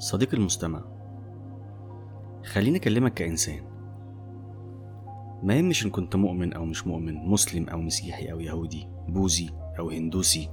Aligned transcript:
صديقي 0.00 0.36
المستمع 0.36 0.82
خليني 2.44 2.78
أكلمك 2.78 3.14
كإنسان. 3.14 3.60
ما 5.42 5.54
يهمش 5.54 5.84
إن 5.86 5.90
كنت 5.90 6.16
مؤمن 6.16 6.52
أو 6.52 6.64
مش 6.64 6.86
مؤمن 6.86 7.14
مسلم 7.14 7.68
أو 7.68 7.80
مسيحي 7.80 8.32
أو 8.32 8.40
يهودي 8.40 8.88
بوذي 9.08 9.50
أو 9.78 9.90
هندوسي 9.90 10.48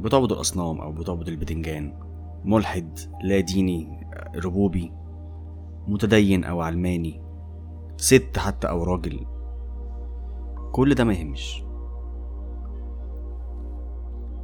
بتعبد 0.00 0.32
الأصنام 0.32 0.80
أو 0.80 0.92
بتعبد 0.92 1.28
البتنجان 1.28 1.98
ملحد 2.44 2.98
لا 3.22 3.40
ديني 3.40 4.06
ربوبي 4.44 4.92
متدين 5.88 6.44
أو 6.44 6.60
علماني 6.60 7.20
ست 7.96 8.38
حتى 8.38 8.68
أو 8.68 8.82
راجل. 8.82 9.26
كل 10.72 10.94
ده 10.94 11.04
ما 11.04 11.12
يهمش. 11.12 11.64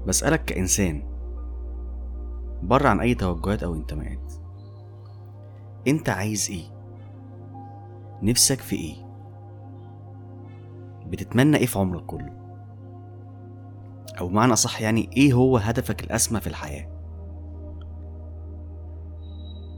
بسألك 0.06 0.44
كإنسان 0.44 1.09
بره 2.62 2.88
عن 2.88 3.00
أي 3.00 3.14
توجهات 3.14 3.62
أو 3.62 3.74
انتماءات 3.74 4.32
أنت 5.88 6.08
عايز 6.08 6.50
إيه؟ 6.50 6.64
نفسك 8.22 8.60
في 8.60 8.76
إيه؟ 8.76 8.94
بتتمنى 11.06 11.56
إيه 11.56 11.66
في 11.66 11.78
عمرك 11.78 12.06
كله؟ 12.06 12.32
أو 14.20 14.28
معنى 14.28 14.52
أصح 14.52 14.80
يعني 14.80 15.10
إيه 15.16 15.32
هو 15.32 15.56
هدفك 15.56 16.04
الأسمى 16.04 16.40
في 16.40 16.46
الحياة؟ 16.46 16.88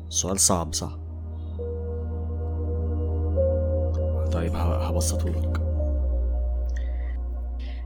سؤال 0.08 0.40
صعب 0.40 0.74
صح؟ 0.74 0.98
طيب 4.32 4.54
هبسطهولك 4.56 5.60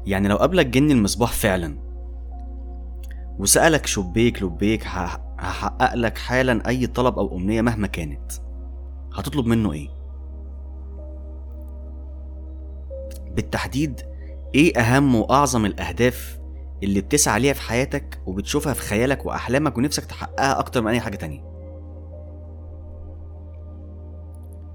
يعني 0.07 0.29
لو 0.29 0.37
قابلك 0.37 0.67
جن 0.67 0.91
المصباح 0.91 1.33
فعلا 1.33 1.86
وسألك 3.39 3.87
شبيك 3.87 4.43
لبيك 4.43 4.87
هحقق 4.87 5.95
لك 5.95 6.19
حالا 6.19 6.69
أي 6.69 6.87
طلب 6.87 7.19
أو 7.19 7.37
أمنية 7.37 7.63
مهما 7.63 7.87
كانت 7.87 8.33
هتطلب 9.15 9.47
منه 9.47 9.73
إيه؟ 9.73 9.89
بالتحديد 13.35 14.01
إيه 14.55 14.79
أهم 14.79 15.15
وأعظم 15.15 15.67
الأهداف 15.67 16.41
اللي 16.83 17.01
بتسعى 17.01 17.41
ليها 17.41 17.53
في 17.53 17.61
حياتك 17.61 18.21
وبتشوفها 18.27 18.73
في 18.73 18.83
خيالك 18.83 19.27
وأحلامك 19.27 19.79
ونفسك 19.79 20.05
تحققها 20.05 20.59
أكتر 20.59 20.83
من 20.83 20.89
أي 20.91 21.01
حاجة 21.01 21.17
تانية؟ 21.17 21.57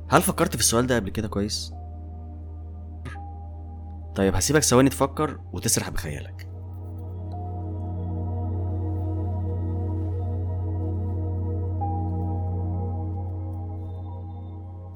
هل 0.10 0.22
فكرت 0.22 0.54
في 0.56 0.62
السؤال 0.62 0.88
ده 0.88 0.96
قبل 0.96 1.10
كده 1.10 1.28
كويس؟ 1.28 1.74
طيب 4.16 4.36
هسيبك 4.36 4.64
ثواني 4.64 4.90
تفكر 4.90 5.40
وتسرح 5.54 5.90
بخيالك 5.90 6.48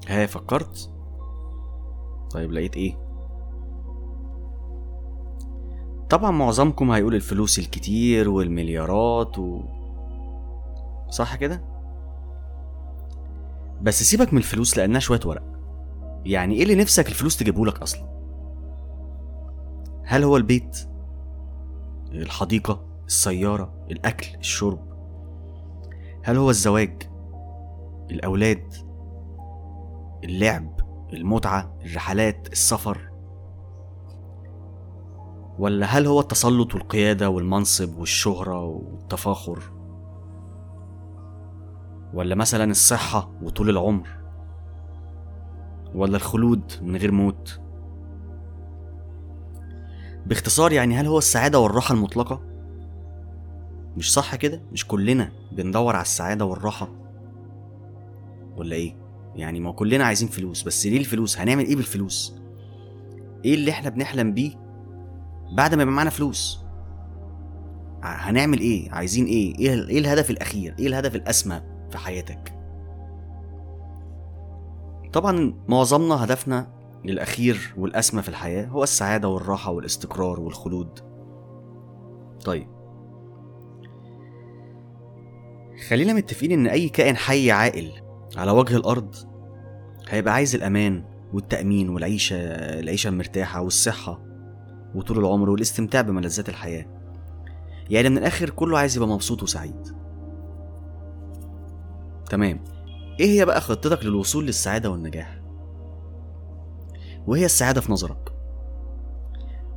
ها 0.08 0.26
فكرت؟ 0.26 0.90
طيب 2.30 2.52
لقيت 2.52 2.76
إيه؟ 2.76 3.06
طبعا 6.10 6.30
معظمكم 6.30 6.90
هيقول 6.90 7.14
الفلوس 7.14 7.58
الكتير 7.58 8.28
والمليارات 8.28 9.38
و... 9.38 9.60
صح 11.10 11.36
كده؟ 11.36 11.64
بس 13.82 14.02
سيبك 14.02 14.32
من 14.32 14.38
الفلوس 14.38 14.76
لأنها 14.76 15.00
شوية 15.00 15.20
ورق. 15.24 15.42
يعني 16.24 16.54
إيه 16.54 16.62
اللي 16.62 16.74
نفسك 16.74 17.08
الفلوس 17.08 17.36
تجيبهولك 17.36 17.82
أصلا؟ 17.82 18.16
هل 20.04 20.24
هو 20.24 20.36
البيت؟ 20.36 20.88
الحديقة؟ 22.12 22.86
السيارة؟ 23.06 23.74
الأكل؟ 23.90 24.26
الشرب؟ 24.38 24.80
هل 26.22 26.36
هو 26.36 26.50
الزواج؟ 26.50 27.02
الأولاد؟ 28.10 28.85
اللعب 30.26 30.80
المتعة 31.12 31.76
الرحلات 31.84 32.48
السفر؟ 32.52 33.10
ولا 35.58 35.86
هل 35.86 36.06
هو 36.06 36.20
التسلط 36.20 36.74
والقيادة 36.74 37.30
والمنصب 37.30 37.98
والشهرة 37.98 38.64
والتفاخر؟ 38.64 39.62
ولا 42.14 42.34
مثلا 42.34 42.70
الصحة 42.70 43.30
وطول 43.42 43.70
العمر؟ 43.70 44.08
ولا 45.94 46.16
الخلود 46.16 46.72
من 46.82 46.96
غير 46.96 47.12
موت؟ 47.12 47.60
باختصار 50.26 50.72
يعني 50.72 50.96
هل 50.96 51.06
هو 51.06 51.18
السعادة 51.18 51.58
والراحة 51.58 51.94
المطلقة؟ 51.94 52.40
مش 53.96 54.12
صح 54.12 54.34
كده؟ 54.34 54.62
مش 54.72 54.86
كلنا 54.86 55.32
بندور 55.52 55.94
على 55.94 56.02
السعادة 56.02 56.44
والراحة؟ 56.44 56.88
ولا 58.56 58.76
إيه؟ 58.76 59.05
يعني 59.36 59.60
ما 59.60 59.72
كلنا 59.72 60.04
عايزين 60.04 60.28
فلوس 60.28 60.62
بس 60.62 60.86
ليه 60.86 60.98
الفلوس؟ 60.98 61.38
هنعمل 61.38 61.64
إيه 61.64 61.76
بالفلوس؟ 61.76 62.36
إيه 63.44 63.54
اللي 63.54 63.70
إحنا 63.70 63.90
بنحلم 63.90 64.34
بيه 64.34 64.52
بعد 65.52 65.74
ما 65.74 65.82
يبقى 65.82 65.94
معانا 65.94 66.10
فلوس؟ 66.10 66.60
هنعمل 68.02 68.60
إيه؟ 68.60 68.90
عايزين 68.92 69.24
إيه؟ 69.26 69.58
إيه, 69.58 69.88
إيه 69.88 69.98
الهدف 69.98 70.30
الأخير؟ 70.30 70.74
إيه 70.78 70.86
الهدف 70.86 71.14
الأسمى 71.14 71.62
في 71.90 71.98
حياتك؟ 71.98 72.52
طبعا 75.12 75.54
معظمنا 75.68 76.24
هدفنا 76.24 76.72
الأخير 77.04 77.74
والأسمى 77.76 78.22
في 78.22 78.28
الحياة 78.28 78.66
هو 78.66 78.82
السعادة 78.82 79.28
والراحة 79.28 79.70
والاستقرار 79.70 80.40
والخلود. 80.40 80.98
طيب. 82.44 82.66
خلينا 85.88 86.12
متفقين 86.12 86.52
إن 86.52 86.66
أي 86.66 86.88
كائن 86.88 87.16
حي 87.16 87.50
عاقل 87.50 87.92
على 88.36 88.50
وجه 88.50 88.76
الأرض 88.76 89.14
هيبقى 90.08 90.34
عايز 90.34 90.54
الأمان 90.54 91.04
والتأمين 91.32 91.88
والعيشة 91.88 92.36
العيشة 92.80 93.08
المرتاحة 93.08 93.60
والصحة 93.60 94.20
وطول 94.94 95.18
العمر 95.18 95.50
والاستمتاع 95.50 96.00
بملذات 96.00 96.48
الحياة 96.48 96.86
يعني 97.90 98.08
من 98.08 98.18
الآخر 98.18 98.50
كله 98.50 98.78
عايز 98.78 98.96
يبقى 98.96 99.08
مبسوط 99.08 99.42
وسعيد 99.42 99.88
تمام 102.30 102.60
إيه 103.20 103.40
هي 103.40 103.44
بقى 103.44 103.60
خطتك 103.60 104.04
للوصول 104.04 104.46
للسعادة 104.46 104.90
والنجاح؟ 104.90 105.40
وهي 107.26 107.44
السعادة 107.44 107.80
في 107.80 107.92
نظرك؟ 107.92 108.32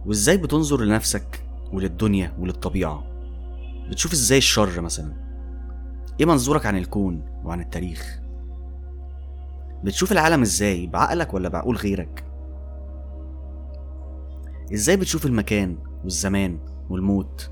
وإزاي 0.05 0.37
بتنظر 0.37 0.81
لنفسك 0.81 1.43
وللدنيا 1.73 2.33
وللطبيعة؟ 2.39 3.03
بتشوف 3.89 4.13
إزاي 4.13 4.37
الشر 4.37 4.81
مثلا؟ 4.81 5.13
إيه 6.19 6.25
منظورك 6.25 6.65
عن 6.65 6.77
الكون 6.77 7.41
وعن 7.43 7.61
التاريخ؟ 7.61 8.19
بتشوف 9.83 10.11
العالم 10.11 10.41
إزاي؟ 10.41 10.87
بعقلك 10.87 11.33
ولا 11.33 11.49
بعقول 11.49 11.75
غيرك؟ 11.75 12.23
إزاي 14.73 14.97
بتشوف 14.97 15.25
المكان 15.25 15.77
والزمان 16.03 16.59
والموت؟ 16.89 17.51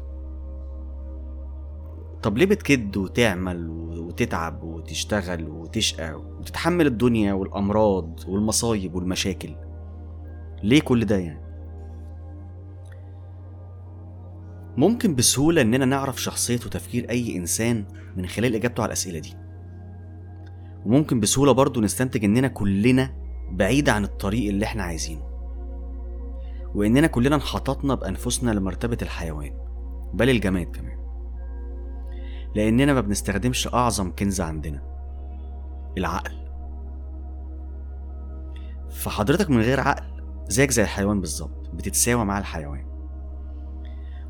طب 2.24 2.38
ليه 2.38 2.46
بتكد 2.46 2.98
وتعمل 2.98 3.70
وتتعب 4.00 4.64
وتشتغل 4.64 5.50
وتشقى 5.50 6.16
وتتحمل 6.16 6.88
الدنيا 6.88 7.34
والأمراض 7.34 8.20
والمصايب 8.28 8.96
والمشاكل؟ 8.96 9.56
ليه 10.64 10.82
كل 10.82 11.06
ده 11.06 11.18
يعني؟ 11.18 11.48
ممكن 14.78 15.16
بسهولة 15.16 15.62
إننا 15.62 15.86
نعرف 15.86 16.22
شخصية 16.22 16.56
وتفكير 16.66 17.10
أي 17.10 17.38
إنسان 17.38 17.86
من 18.16 18.26
خلال 18.26 18.56
إجابته 18.56 18.82
على 18.84 18.88
الأسئلة 18.88 19.20
دي. 19.20 19.34
وممكن 20.86 21.20
بسهولة 21.20 21.52
برضو 21.52 21.82
نستنتج 21.82 22.24
إننا 22.26 22.48
كلنا 22.48 23.14
بعيد 23.51 23.90
عن 23.90 24.04
الطريق 24.04 24.50
اللي 24.50 24.66
إحنا 24.66 24.84
عايزينه. 24.84 25.24
وإننا 26.75 27.07
كلنا 27.07 27.36
انحططنا 27.36 27.96
بأنفسنا 27.96 28.51
لمرتبة 28.51 28.98
الحيوان 29.01 29.54
بل 30.13 30.30
الجماد 30.30 30.66
كمان. 30.66 30.98
لأننا 32.56 32.94
ما 32.94 33.01
بنستخدمش 33.01 33.68
أعظم 33.74 34.12
كنز 34.12 34.42
عندنا 34.42 34.81
العقل. 35.98 36.38
فحضرتك 38.90 39.50
من 39.50 39.62
غير 39.62 39.80
عقل 39.80 40.06
زيك 40.48 40.72
زي 40.72 40.81
الحيوان 40.84 41.19
بالظبط 41.22 41.69
بتتساوى 41.74 42.25
مع 42.25 42.40
الحيوان. 42.40 42.86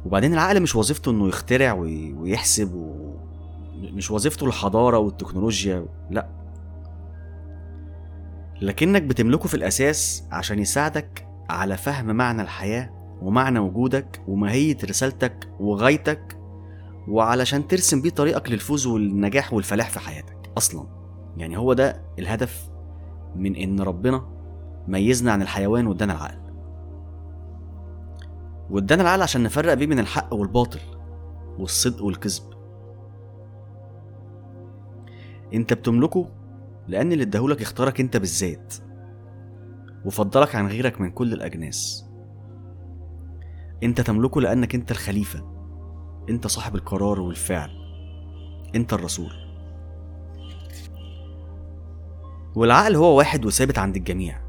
وبعدين 0.06 0.34
العقل 0.34 0.62
مش 0.62 0.76
وظيفته 0.76 1.12
إنه 1.12 1.28
يخترع 1.28 1.74
وي- 1.74 2.14
ويحسب 2.14 2.74
و... 2.76 3.14
مش 3.76 4.12
وظيفته 4.12 4.46
الحضارة 4.46 4.98
والتكنولوجيا 4.98 5.86
لا. 6.10 6.37
لكنك 8.62 9.02
بتملكه 9.02 9.48
في 9.48 9.54
الأساس 9.56 10.24
عشان 10.32 10.60
يساعدك 10.60 11.28
على 11.50 11.78
فهم 11.78 12.06
معنى 12.06 12.42
الحياة 12.42 12.90
ومعنى 13.22 13.60
وجودك 13.60 14.22
وماهية 14.28 14.78
رسالتك 14.84 15.50
وغايتك 15.60 16.38
وعلشان 17.08 17.68
ترسم 17.68 18.02
بيه 18.02 18.10
طريقك 18.10 18.52
للفوز 18.52 18.86
والنجاح 18.88 19.54
والفلاح 19.54 19.90
في 19.90 20.00
حياتك 20.00 20.38
أصلا. 20.58 20.88
يعني 21.38 21.58
هو 21.58 21.74
ده 21.74 22.02
الهدف 22.20 22.70
من 23.36 23.56
إن 23.56 23.80
ربنا 23.80 24.28
ميزنا 24.88 25.32
عن 25.32 25.42
الحيوان 25.42 25.88
وادانا 25.88 26.14
العقل. 26.14 26.54
وادانا 28.70 29.02
العقل 29.02 29.22
عشان 29.22 29.44
نفرق 29.44 29.74
بيه 29.74 29.86
بين 29.86 30.00
الحق 30.00 30.34
والباطل 30.34 30.80
والصدق 31.60 32.04
والكذب. 32.04 32.44
أنت 35.54 35.74
بتملكه 35.74 36.30
لأن 36.88 37.12
اللي 37.12 37.24
اداهولك 37.24 37.62
اختارك 37.62 38.00
أنت 38.00 38.18
بالذات. 38.18 38.74
وفضلك 40.06 40.56
عن 40.56 40.68
غيرك 40.68 41.02
من 41.02 41.12
كل 41.12 41.34
الأجناس. 41.34 42.10
أنت 43.84 44.02
تملكه 44.02 44.42
لأنك 44.42 44.76
أنت 44.76 44.92
الخليفة. 44.92 45.58
أنت 46.30 46.48
صاحب 46.48 46.76
القرار 46.76 47.22
والفعل. 47.22 47.70
أنت 48.76 48.94
الرسول. 48.94 49.32
والعقل 52.56 52.96
هو 52.96 53.18
واحد 53.18 53.46
وثابت 53.46 53.78
عند 53.78 53.96
الجميع. 53.96 54.42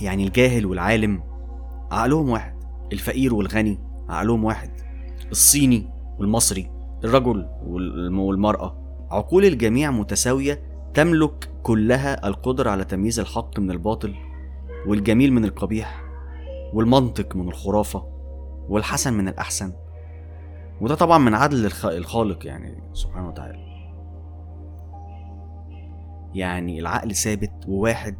يعني 0.00 0.26
الجاهل 0.26 0.66
والعالم 0.66 1.22
عقلهم 1.90 2.28
واحد. 2.28 2.62
الفقير 2.92 3.34
والغني 3.34 3.78
عقلهم 4.08 4.44
واحد. 4.44 4.70
الصيني 5.30 5.90
والمصري 6.18 6.70
الرجل 7.04 7.46
والمرأة. 8.12 8.82
عقول 9.10 9.44
الجميع 9.44 9.90
متساوية 9.90 10.71
تملك 10.94 11.50
كلها 11.62 12.28
القدرة 12.28 12.70
على 12.70 12.84
تمييز 12.84 13.20
الحق 13.20 13.58
من 13.58 13.70
الباطل 13.70 14.14
والجميل 14.86 15.32
من 15.32 15.44
القبيح 15.44 16.02
والمنطق 16.72 17.36
من 17.36 17.48
الخرافة 17.48 18.04
والحسن 18.68 19.12
من 19.12 19.28
الأحسن. 19.28 19.72
وده 20.80 20.94
طبعا 20.94 21.18
من 21.18 21.34
عدل 21.34 21.70
الخالق 21.84 22.46
يعني 22.46 22.82
سبحانه 22.92 23.28
وتعالى. 23.28 23.72
يعني 26.34 26.80
العقل 26.80 27.14
ثابت 27.14 27.52
وواحد 27.68 28.16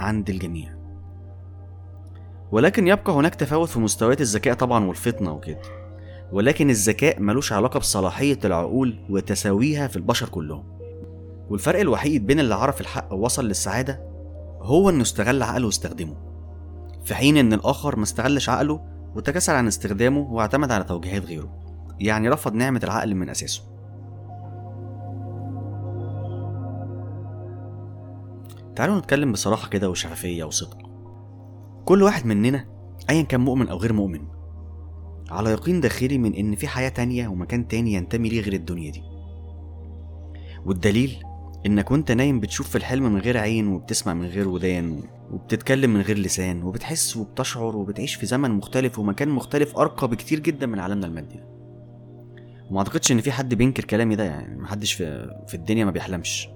عند 0.00 0.30
الجميع. 0.30 0.78
ولكن 2.52 2.88
يبقى 2.88 3.12
هناك 3.12 3.34
تفاوت 3.34 3.68
في 3.68 3.80
مستويات 3.80 4.20
الذكاء 4.20 4.54
طبعا 4.54 4.84
والفطنة 4.84 5.32
وكده. 5.32 5.62
ولكن 6.32 6.70
الذكاء 6.70 7.20
ملوش 7.20 7.52
علاقة 7.52 7.78
بصلاحية 7.80 8.38
العقول 8.44 8.98
وتساويها 9.10 9.86
في 9.86 9.96
البشر 9.96 10.28
كلهم. 10.28 10.77
والفرق 11.50 11.80
الوحيد 11.80 12.26
بين 12.26 12.40
اللي 12.40 12.54
عرف 12.54 12.80
الحق 12.80 13.12
ووصل 13.12 13.44
للسعادة 13.44 14.00
هو 14.60 14.90
إنه 14.90 15.02
استغل 15.02 15.42
عقله 15.42 15.66
واستخدمه. 15.66 16.16
في 17.04 17.14
حين 17.14 17.36
إن 17.36 17.52
الآخر 17.52 17.96
ما 17.96 18.02
استغلش 18.02 18.48
عقله 18.48 18.80
وتكاسل 19.16 19.52
عن 19.52 19.66
استخدامه 19.66 20.32
واعتمد 20.32 20.72
على 20.72 20.84
توجيهات 20.84 21.24
غيره. 21.24 21.58
يعني 22.00 22.28
رفض 22.28 22.54
نعمة 22.54 22.80
العقل 22.84 23.14
من 23.14 23.30
أساسه. 23.30 23.62
تعالوا 28.76 28.98
نتكلم 28.98 29.32
بصراحة 29.32 29.68
كده 29.68 29.90
وشفافية 29.90 30.44
وصدق. 30.44 30.78
كل 31.84 32.02
واحد 32.02 32.26
مننا 32.26 32.64
أيا 33.10 33.22
كان 33.22 33.40
مؤمن 33.40 33.68
أو 33.68 33.76
غير 33.76 33.92
مؤمن 33.92 34.20
على 35.30 35.50
يقين 35.50 35.80
داخلي 35.80 36.18
من 36.18 36.34
إن 36.34 36.54
في 36.54 36.68
حياة 36.68 36.88
تانية 36.88 37.28
ومكان 37.28 37.68
تاني 37.68 37.92
ينتمي 37.92 38.28
ليه 38.28 38.40
غير 38.40 38.52
الدنيا 38.52 38.90
دي. 38.90 39.02
والدليل 40.66 41.22
إنك 41.66 41.90
وأنت 41.90 42.12
نايم 42.12 42.40
بتشوف 42.40 42.68
في 42.68 42.78
الحلم 42.78 43.12
من 43.14 43.20
غير 43.20 43.38
عين 43.38 43.68
وبتسمع 43.68 44.14
من 44.14 44.26
غير 44.26 44.48
ودان 44.48 45.02
وبتتكلم 45.30 45.94
من 45.94 46.00
غير 46.00 46.18
لسان 46.18 46.62
وبتحس 46.62 47.16
وبتشعر 47.16 47.76
وبتعيش 47.76 48.14
في 48.14 48.26
زمن 48.26 48.50
مختلف 48.50 48.98
ومكان 48.98 49.28
مختلف 49.28 49.78
أرقى 49.78 50.08
بكتير 50.08 50.40
جدا 50.40 50.66
من 50.66 50.78
عالمنا 50.78 51.06
المادي 51.06 51.40
وما 52.70 52.78
أعتقدش 52.78 53.12
إن 53.12 53.20
في 53.20 53.32
حد 53.32 53.54
بينكر 53.54 53.84
كلامي 53.84 54.16
ده 54.16 54.24
يعني 54.24 54.56
محدش 54.62 54.92
في, 54.92 55.36
في 55.48 55.54
الدنيا 55.54 55.84
ما 55.84 55.90
بيحلمش. 55.90 56.48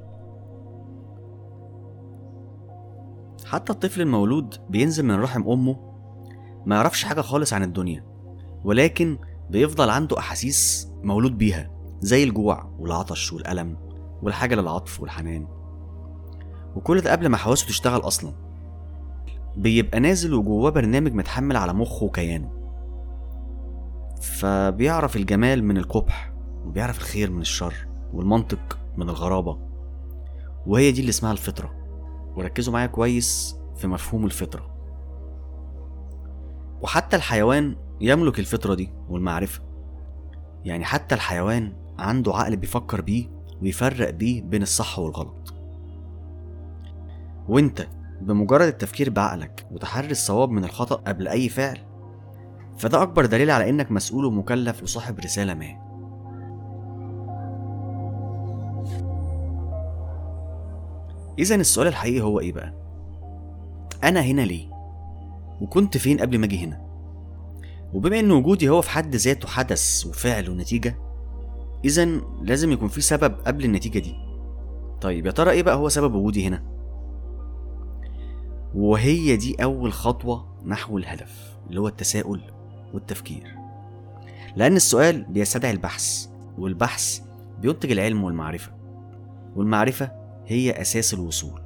حتى 3.44 3.72
الطفل 3.72 4.00
المولود 4.00 4.54
بينزل 4.70 5.04
من 5.04 5.14
رحم 5.14 5.48
أمه 5.48 5.76
ما 6.66 6.76
يعرفش 6.76 7.04
حاجة 7.04 7.20
خالص 7.20 7.52
عن 7.52 7.62
الدنيا 7.62 8.04
ولكن 8.64 9.18
بيفضل 9.50 9.90
عنده 9.90 10.18
أحاسيس 10.18 10.88
مولود 11.02 11.38
بيها 11.38 11.70
زي 12.00 12.24
الجوع 12.24 12.70
والعطش 12.78 13.32
والألم 13.32 13.76
والحاجة 14.22 14.54
للعطف 14.54 15.00
والحنان. 15.00 15.46
وكل 16.76 17.00
ده 17.00 17.12
قبل 17.12 17.26
ما 17.26 17.36
حواسه 17.36 17.66
تشتغل 17.66 18.00
أصلا. 18.00 18.32
بيبقى 19.56 20.00
نازل 20.00 20.34
وجواه 20.34 20.70
برنامج 20.70 21.12
متحمل 21.12 21.56
على 21.56 21.72
مخه 21.72 22.04
وكيانه 22.04 22.50
فبيعرف 24.22 25.16
الجمال 25.16 25.64
من 25.64 25.78
القبح 25.78 26.32
وبيعرف 26.64 26.98
الخير 26.98 27.30
من 27.30 27.40
الشر 27.40 27.74
والمنطق 28.12 28.78
من 28.96 29.08
الغرابة. 29.08 29.58
وهي 30.66 30.92
دي 30.92 31.00
اللي 31.00 31.10
اسمها 31.10 31.32
الفطرة. 31.32 31.74
وركزوا 32.36 32.72
معايا 32.72 32.86
كويس 32.86 33.56
في 33.76 33.86
مفهوم 33.86 34.24
الفطرة. 34.24 34.70
وحتى 36.82 37.16
الحيوان 37.16 37.76
يملك 38.00 38.38
الفطرة 38.38 38.74
دي 38.74 38.92
والمعرفة. 39.08 39.62
يعني 40.64 40.84
حتى 40.84 41.14
الحيوان 41.14 41.72
عنده 41.98 42.34
عقل 42.34 42.56
بيفكر 42.56 43.00
بيه 43.00 43.28
ويفرق 43.62 44.10
بيه 44.10 44.42
بين 44.42 44.62
الصح 44.62 44.98
والغلط 44.98 45.54
وانت 47.48 47.86
بمجرد 48.20 48.66
التفكير 48.66 49.10
بعقلك 49.10 49.66
وتحري 49.70 50.10
الصواب 50.10 50.50
من 50.50 50.64
الخطأ 50.64 50.96
قبل 50.96 51.28
أي 51.28 51.48
فعل 51.48 51.78
فده 52.78 53.02
أكبر 53.02 53.26
دليل 53.26 53.50
على 53.50 53.70
إنك 53.70 53.92
مسؤول 53.92 54.24
ومكلف 54.24 54.82
وصاحب 54.82 55.18
رسالة 55.20 55.54
ما 55.54 55.82
إذا 61.38 61.54
السؤال 61.54 61.86
الحقيقي 61.88 62.20
هو 62.20 62.40
إيه 62.40 62.52
بقى؟ 62.52 62.74
أنا 64.04 64.20
هنا 64.20 64.42
ليه؟ 64.42 64.68
وكنت 65.60 65.96
فين 65.96 66.18
قبل 66.20 66.38
ما 66.38 66.46
أجي 66.46 66.64
هنا؟ 66.64 66.80
وبما 67.94 68.20
إن 68.20 68.30
وجودي 68.30 68.68
هو 68.68 68.82
في 68.82 68.90
حد 68.90 69.16
ذاته 69.16 69.48
حدث 69.48 70.06
وفعل 70.06 70.50
ونتيجة 70.50 70.96
إذا 71.84 72.04
لازم 72.42 72.72
يكون 72.72 72.88
في 72.88 73.00
سبب 73.00 73.34
قبل 73.46 73.64
النتيجة 73.64 73.98
دي 73.98 74.14
طيب 75.00 75.26
يا 75.26 75.30
ترى 75.30 75.50
إيه 75.50 75.62
بقى 75.62 75.76
هو 75.76 75.88
سبب 75.88 76.14
وجودي 76.14 76.46
هنا؟ 76.46 76.62
وهي 78.74 79.36
دي 79.36 79.54
أول 79.62 79.92
خطوة 79.92 80.46
نحو 80.66 80.98
الهدف 80.98 81.56
اللي 81.68 81.80
هو 81.80 81.88
التساؤل 81.88 82.40
والتفكير 82.94 83.56
لأن 84.56 84.76
السؤال 84.76 85.24
بيستدعي 85.24 85.70
البحث 85.70 86.26
والبحث 86.58 87.20
بينتج 87.60 87.90
العلم 87.90 88.24
والمعرفة 88.24 88.72
والمعرفة 89.56 90.10
هي 90.46 90.80
أساس 90.80 91.14
الوصول 91.14 91.60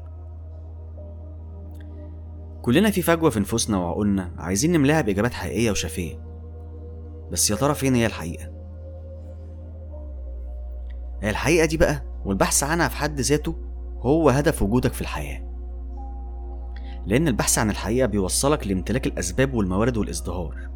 كلنا 2.63 2.91
في 2.91 3.03
فجوة 3.03 3.31
في 3.31 3.41
نفوسنا 3.41 3.79
وعقولنا 3.79 4.33
عايزين 4.39 4.73
نملاها 4.73 5.01
بإجابات 5.01 5.35
حقيقية 5.35 5.71
وشافية 5.71 6.27
بس 7.33 7.51
يا 7.51 7.57
ترى 7.57 7.75
فين 7.75 7.95
هي 7.95 8.07
الحقيقة؟ 8.07 8.56
الحقيقة 11.23 11.67
دي 11.67 11.77
بقى 11.77 12.03
والبحث 12.25 12.63
عنها 12.63 12.89
في 12.89 12.97
حد 12.97 13.21
ذاته 13.21 13.55
هو 14.01 14.31
هدف 14.31 14.63
وجودك 14.63 14.93
في 14.93 15.01
الحياة. 15.01 15.47
لأن 17.07 17.29
البحث 17.29 17.59
عن 17.59 17.71
الحقيقة 17.71 18.07
بيوصلك 18.07 18.67
لامتلاك 18.67 19.07
الأسباب 19.07 19.55
والموارد 19.55 19.97
والإزدهار. 19.97 20.69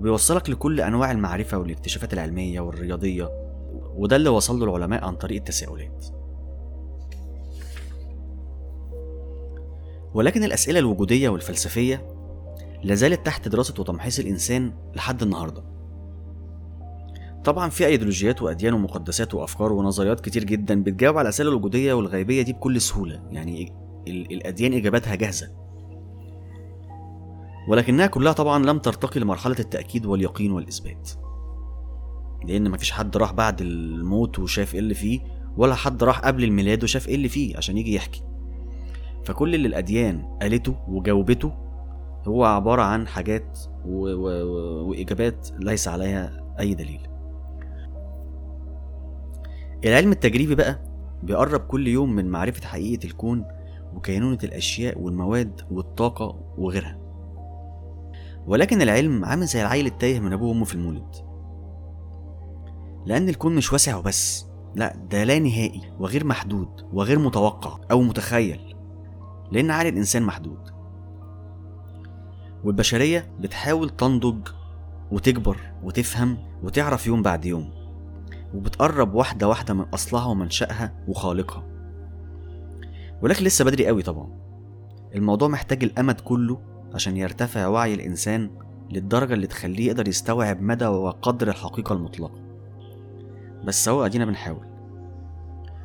وبيوصلك 0.00 0.50
لكل 0.50 0.80
أنواع 0.80 1.10
المعرفة 1.10 1.58
والاكتشافات 1.58 2.12
العلمية 2.12 2.60
والرياضية 2.60 3.28
وده 3.96 4.16
اللي 4.16 4.28
وصل 4.28 4.58
له 4.58 4.64
العلماء 4.64 5.04
عن 5.04 5.16
طريق 5.16 5.36
التساؤلات. 5.38 6.06
ولكن 10.14 10.44
الأسئلة 10.44 10.78
الوجودية 10.78 11.28
والفلسفية 11.28 12.06
لازالت 12.82 13.26
تحت 13.26 13.48
دراسة 13.48 13.74
وتمحيص 13.78 14.18
الإنسان 14.18 14.72
لحد 14.94 15.22
النهاردة. 15.22 15.79
طبعا 17.44 17.68
في 17.68 17.86
أيديولوجيات 17.86 18.42
وأديان 18.42 18.74
ومقدسات 18.74 19.34
وأفكار 19.34 19.72
ونظريات 19.72 20.20
كتير 20.20 20.44
جدا 20.44 20.82
بتجاوب 20.82 21.18
على 21.18 21.24
الأسئلة 21.24 21.48
الوجودية 21.50 21.92
والغيبية 21.92 22.42
دي 22.42 22.52
بكل 22.52 22.80
سهولة. 22.80 23.22
يعني 23.30 23.72
الأديان 24.08 24.72
إجاباتها 24.72 25.14
جاهزة. 25.14 25.50
ولكنها 27.68 28.06
كلها 28.06 28.32
طبعا 28.32 28.64
لم 28.64 28.78
ترتقي 28.78 29.20
لمرحلة 29.20 29.56
التأكيد 29.58 30.06
واليقين 30.06 30.52
والإثبات. 30.52 31.10
لأن 32.44 32.70
مفيش 32.70 32.90
حد 32.90 33.16
راح 33.16 33.32
بعد 33.32 33.60
الموت 33.60 34.38
وشاف 34.38 34.74
إيه 34.74 34.80
اللي 34.80 34.94
فيه 34.94 35.20
ولا 35.56 35.74
حد 35.74 36.04
راح 36.04 36.20
قبل 36.20 36.44
الميلاد 36.44 36.84
وشاف 36.84 37.08
إيه 37.08 37.14
اللي 37.14 37.28
فيه 37.28 37.56
عشان 37.56 37.78
يجي 37.78 37.94
يحكي. 37.94 38.22
فكل 39.24 39.54
اللي 39.54 39.68
الأديان 39.68 40.22
قالته 40.42 40.76
وجاوبته 40.88 41.52
هو 42.24 42.44
عبارة 42.44 42.82
عن 42.82 43.06
حاجات 43.06 43.58
و... 43.84 44.08
و... 44.14 44.28
وإجابات 44.88 45.48
ليس 45.58 45.88
عليها 45.88 46.54
أي 46.60 46.74
دليل. 46.74 47.09
العلم 49.84 50.12
التجريبي 50.12 50.54
بقى 50.54 50.80
بيقرب 51.22 51.60
كل 51.60 51.88
يوم 51.88 52.12
من 52.12 52.28
معرفة 52.28 52.66
حقيقة 52.66 53.04
الكون 53.04 53.44
وكينونة 53.94 54.38
الأشياء 54.44 54.98
والمواد 54.98 55.60
والطاقة 55.70 56.54
وغيرها. 56.58 56.98
ولكن 58.46 58.82
العلم 58.82 59.24
عامل 59.24 59.46
زي 59.46 59.62
العيل 59.62 59.86
التايه 59.86 60.20
من 60.20 60.32
أبوه 60.32 60.48
وأمه 60.48 60.64
في 60.64 60.74
المولد. 60.74 61.16
لأن 63.06 63.28
الكون 63.28 63.54
مش 63.54 63.72
واسع 63.72 63.96
وبس 63.96 64.46
لا 64.74 64.96
ده 65.10 65.24
لا 65.24 65.38
نهائي 65.38 65.82
وغير 65.98 66.26
محدود 66.26 66.68
وغير 66.92 67.18
متوقع 67.18 67.78
أو 67.90 68.02
متخيل 68.02 68.74
لأن 69.52 69.70
عقل 69.70 69.86
الإنسان 69.86 70.22
محدود. 70.22 70.70
والبشرية 72.64 73.32
بتحاول 73.40 73.90
تنضج 73.90 74.48
وتكبر 75.12 75.56
وتفهم 75.82 76.38
وتعرف 76.62 77.06
يوم 77.06 77.22
بعد 77.22 77.44
يوم. 77.44 77.79
وبتقرب 78.54 79.14
واحدة 79.14 79.48
واحدة 79.48 79.74
من 79.74 79.84
أصلها 79.94 80.24
ومنشأها 80.24 80.94
وخالقها. 81.08 81.64
ولكن 83.22 83.44
لسه 83.44 83.64
بدري 83.64 83.86
قوي 83.86 84.02
طبعا. 84.02 84.28
الموضوع 85.14 85.48
محتاج 85.48 85.84
الأمد 85.84 86.20
كله 86.20 86.60
عشان 86.94 87.16
يرتفع 87.16 87.66
وعي 87.66 87.94
الإنسان 87.94 88.50
للدرجة 88.90 89.34
اللي 89.34 89.46
تخليه 89.46 89.86
يقدر 89.86 90.08
يستوعب 90.08 90.62
مدى 90.62 90.86
وقدر 90.86 91.48
الحقيقة 91.48 91.92
المطلقة. 91.92 92.40
بس 93.64 93.88
هو 93.88 94.06
أدينا 94.06 94.24
بنحاول. 94.24 94.66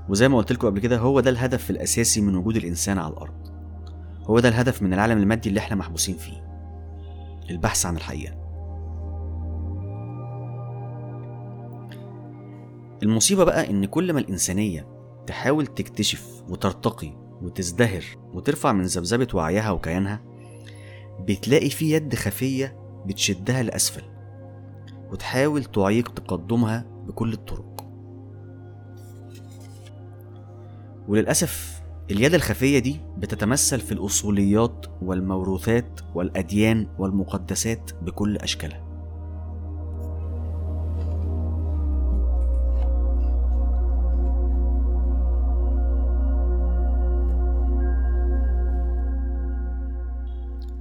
وزي 0.10 0.28
ما 0.28 0.38
قلت 0.38 0.52
لكم 0.52 0.68
قبل 0.68 0.80
كده 0.80 0.98
هو 0.98 1.20
ده 1.20 1.30
الهدف 1.30 1.70
الأساسي 1.70 2.22
من 2.22 2.36
وجود 2.36 2.56
الإنسان 2.56 2.98
على 2.98 3.14
الأرض. 3.14 3.34
هو 4.24 4.40
ده 4.40 4.50
الهدف 4.50 4.82
من 4.82 4.94
العالم 4.94 5.18
المادي 5.18 5.50
اللي 5.50 5.60
إحنا 5.60 5.76
محبوسين 5.76 6.16
فيه. 6.18 6.46
البحث 7.50 7.86
عن 7.86 7.96
الحقيقة. 7.96 8.45
المصيبة 13.04 13.44
بقى 13.44 13.70
إن 13.70 13.86
كل 13.86 14.14
ما 14.14 14.20
الإنسانية 14.20 14.88
تحاول 15.28 15.68
تكتشف 15.68 16.44
وترتقي 16.50 17.14
وتزدهر 17.42 18.04
وترفع 18.34 18.72
من 18.72 18.84
ذبذبة 18.84 19.28
وعيها 19.34 19.72
وكيانها 19.72 20.22
بتلاقي 21.20 21.70
في 21.70 21.92
يد 21.92 22.16
خفية 22.16 22.78
بتشدها 23.06 23.64
لأسفل 23.64 24.04
وتحاول 25.12 25.64
تعيق 25.64 26.10
تقدمها 26.14 26.86
بكل 27.08 27.34
الطرق. 27.34 27.86
وللأسف 31.08 31.82
اليد 32.12 32.34
الخفية 32.34 32.80
دي 32.80 33.00
بتتمثل 33.18 33.80
في 33.80 33.92
الأصوليات 33.92 34.86
والموروثات 35.02 36.00
والأديان 36.16 36.88
والمقدسات 37.00 37.92
بكل 38.02 38.38
أشكالها. 38.38 38.85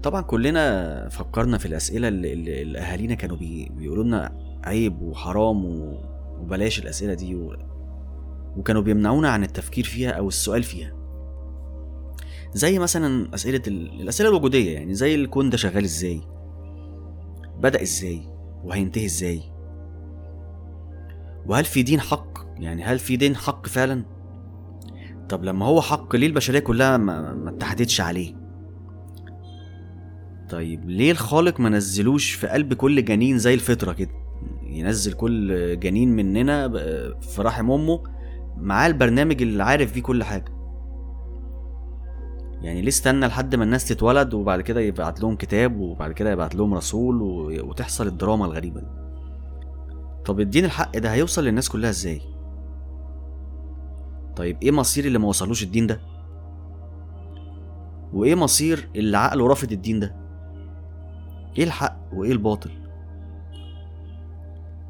طبعا 0.04 0.22
كلنا 0.22 1.08
فكرنا 1.08 1.58
في 1.58 1.66
الأسئلة 1.66 2.08
اللي, 2.08 2.32
اللي 2.62 2.78
أهالينا 2.78 3.14
كانوا 3.14 3.36
بي 3.36 3.68
بيقولوا 3.76 4.04
لنا 4.04 4.38
عيب 4.64 5.02
وحرام 5.02 5.64
وبلاش 6.40 6.78
الأسئلة 6.78 7.14
دي 7.14 7.34
و... 7.34 7.56
وكانوا 8.56 8.82
بيمنعونا 8.82 9.28
عن 9.28 9.44
التفكير 9.44 9.84
فيها 9.84 10.10
أو 10.10 10.28
السؤال 10.28 10.62
فيها. 10.62 10.92
زي 12.52 12.78
مثلا 12.78 13.34
أسئلة 13.34 13.62
ال... 13.66 14.00
الأسئلة 14.00 14.28
الوجودية 14.28 14.74
يعني 14.74 14.94
زي 14.94 15.14
الكون 15.14 15.50
ده 15.50 15.56
شغال 15.56 15.84
إزاي؟ 15.84 16.20
بدأ 17.60 17.82
إزاي؟ 17.82 18.22
وهينتهي 18.64 19.06
إزاي؟ 19.06 19.42
وهل 21.46 21.64
في 21.64 21.82
دين 21.82 22.00
حق؟ 22.00 22.38
يعني 22.56 22.84
هل 22.84 22.98
في 22.98 23.16
دين 23.16 23.36
حق 23.36 23.66
فعلا؟ 23.66 24.04
طب 25.28 25.44
لما 25.44 25.66
هو 25.66 25.80
حق 25.80 26.16
ليه 26.16 26.26
البشرية 26.26 26.58
كلها 26.58 26.96
ما, 26.96 27.34
ما 27.34 27.50
اتحدتش 27.50 28.00
عليه؟ 28.00 28.43
طيب 30.54 30.90
ليه 30.90 31.10
الخالق 31.10 31.60
ما 31.60 31.68
نزلوش 31.68 32.32
في 32.32 32.46
قلب 32.46 32.74
كل 32.74 33.04
جنين 33.04 33.38
زي 33.38 33.54
الفطرة 33.54 33.92
كده؟ 33.92 34.10
ينزل 34.62 35.12
كل 35.12 35.80
جنين 35.80 36.16
مننا 36.16 36.68
في 37.20 37.42
رحم 37.42 37.70
أمه 37.70 38.02
معاه 38.56 38.86
البرنامج 38.86 39.42
اللي 39.42 39.62
عارف 39.64 39.92
فيه 39.92 40.02
كل 40.02 40.24
حاجة. 40.24 40.44
يعني 42.62 42.80
ليه 42.80 42.88
استنى 42.88 43.26
لحد 43.26 43.54
ما 43.54 43.64
الناس 43.64 43.88
تتولد 43.88 44.34
وبعد 44.34 44.60
كده 44.60 44.80
يبعت 44.80 45.20
لهم 45.20 45.36
كتاب 45.36 45.76
وبعد 45.80 46.12
كده 46.12 46.30
يبعت 46.32 46.54
لهم 46.54 46.74
رسول 46.74 47.22
وتحصل 47.62 48.06
الدراما 48.06 48.44
الغريبة 48.44 48.80
دي؟ 48.80 48.86
طب 50.24 50.40
الدين 50.40 50.64
الحق 50.64 50.98
ده 50.98 51.12
هيوصل 51.12 51.44
للناس 51.44 51.68
كلها 51.68 51.90
إزاي؟ 51.90 52.20
طيب 54.36 54.56
إيه 54.62 54.70
مصير 54.70 55.04
اللي 55.04 55.18
ما 55.18 55.28
وصلوش 55.28 55.62
الدين 55.62 55.86
ده؟ 55.86 56.00
وإيه 58.12 58.34
مصير 58.34 58.88
اللي 58.96 59.18
عقله 59.18 59.46
رافض 59.46 59.72
الدين 59.72 60.00
ده؟ 60.00 60.23
إيه 61.58 61.64
الحق 61.64 61.96
وايه 62.12 62.32
الباطل؟ 62.32 62.70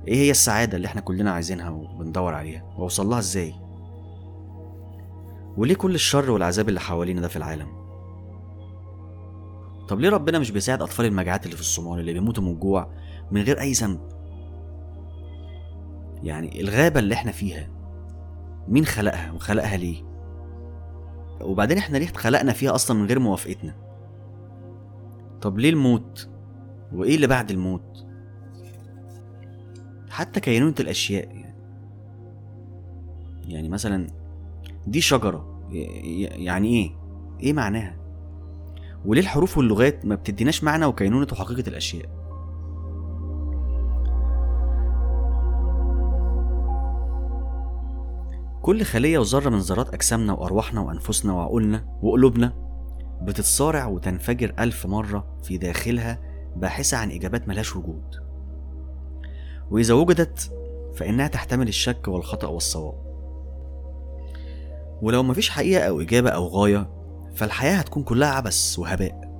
إيه 0.08 0.14
هي 0.16 0.30
السعادة 0.30 0.76
اللي 0.76 0.86
إحنا 0.86 1.00
كلنا 1.00 1.30
عايزينها 1.30 1.70
وبندور 1.70 2.34
عليها؟ 2.34 2.62
واوصل 2.78 3.06
لها 3.06 3.18
إزاي؟ 3.18 3.54
وليه 5.56 5.74
كل 5.74 5.94
الشر 5.94 6.30
والعذاب 6.30 6.68
اللي 6.68 6.80
حوالينا 6.80 7.20
ده 7.20 7.28
في 7.28 7.36
العالم؟ 7.36 7.68
طب 9.88 10.00
ليه 10.00 10.08
ربنا 10.10 10.38
مش 10.38 10.50
بيساعد 10.50 10.82
أطفال 10.82 11.06
المجاعات 11.06 11.44
اللي 11.44 11.56
في 11.56 11.62
الصومال 11.62 12.00
اللي 12.00 12.12
بيموتوا 12.12 12.42
من 12.44 12.50
الجوع 12.50 12.90
من 13.30 13.42
غير 13.42 13.60
أي 13.60 13.72
ذنب؟ 13.72 14.00
يعني 16.22 16.60
الغابة 16.60 17.00
اللي 17.00 17.14
إحنا 17.14 17.32
فيها 17.32 17.68
مين 18.68 18.84
خلقها 18.84 19.32
وخلقها 19.32 19.76
ليه؟ 19.76 20.02
وبعدين 21.40 21.78
إحنا 21.78 21.98
ليه 21.98 22.08
اتخلقنا 22.08 22.52
فيها 22.52 22.74
أصلا 22.74 22.96
من 22.98 23.06
غير 23.06 23.18
موافقتنا؟ 23.18 23.74
طب 25.42 25.58
ليه 25.58 25.70
الموت؟ 25.70 26.28
وإيه 26.94 27.14
اللي 27.14 27.26
بعد 27.26 27.50
الموت 27.50 28.06
حتى 30.10 30.40
كينونة 30.40 30.74
الأشياء 30.80 31.26
يعني 31.36 31.54
يعني 33.48 33.68
مثلا 33.68 34.06
دي 34.86 35.00
شجرة 35.00 35.60
يعني 35.70 36.68
إيه؟ 36.68 36.90
إيه 37.40 37.52
معناها؟ 37.52 37.96
وليه 39.04 39.20
الحروف 39.20 39.58
واللغات 39.58 40.06
ما 40.06 40.14
بتديناش 40.14 40.64
معنى 40.64 40.84
وكينونة 40.86 41.26
وحقيقة 41.32 41.68
الأشياء؟ 41.68 42.24
كل 48.62 48.82
خلية 48.82 49.18
وذرة 49.18 49.50
من 49.50 49.58
ذرات 49.58 49.94
أجسامنا 49.94 50.32
وأرواحنا 50.32 50.80
وأنفسنا 50.80 51.32
وعقولنا 51.32 51.84
وقلوبنا 52.02 52.52
بتتصارع 53.22 53.86
وتنفجر 53.86 54.54
ألف 54.58 54.86
مرة 54.86 55.36
في 55.42 55.58
داخلها 55.58 56.33
باحثة 56.56 56.96
عن 56.96 57.10
إجابات 57.10 57.48
ملهاش 57.48 57.76
وجود. 57.76 58.24
وإذا 59.70 59.94
وجدت 59.94 60.52
فإنها 60.94 61.26
تحتمل 61.26 61.68
الشك 61.68 62.08
والخطأ 62.08 62.46
والصواب. 62.46 62.94
ولو 65.02 65.22
مفيش 65.22 65.50
حقيقة 65.50 65.88
أو 65.88 66.00
إجابة 66.00 66.30
أو 66.30 66.46
غاية 66.46 66.90
فالحياة 67.34 67.74
هتكون 67.76 68.02
كلها 68.02 68.28
عبث 68.28 68.78
وهباء. 68.78 69.34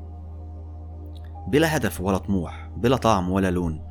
بلا 1.48 1.76
هدف 1.76 2.00
ولا 2.00 2.18
طموح 2.18 2.70
بلا 2.76 2.96
طعم 2.96 3.30
ولا 3.30 3.50
لون. 3.50 3.88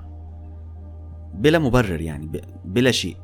بلا 1.34 1.60
مبرر 1.60 2.02
يعني 2.02 2.42
بلا 2.66 2.92
شيء. 2.92 3.18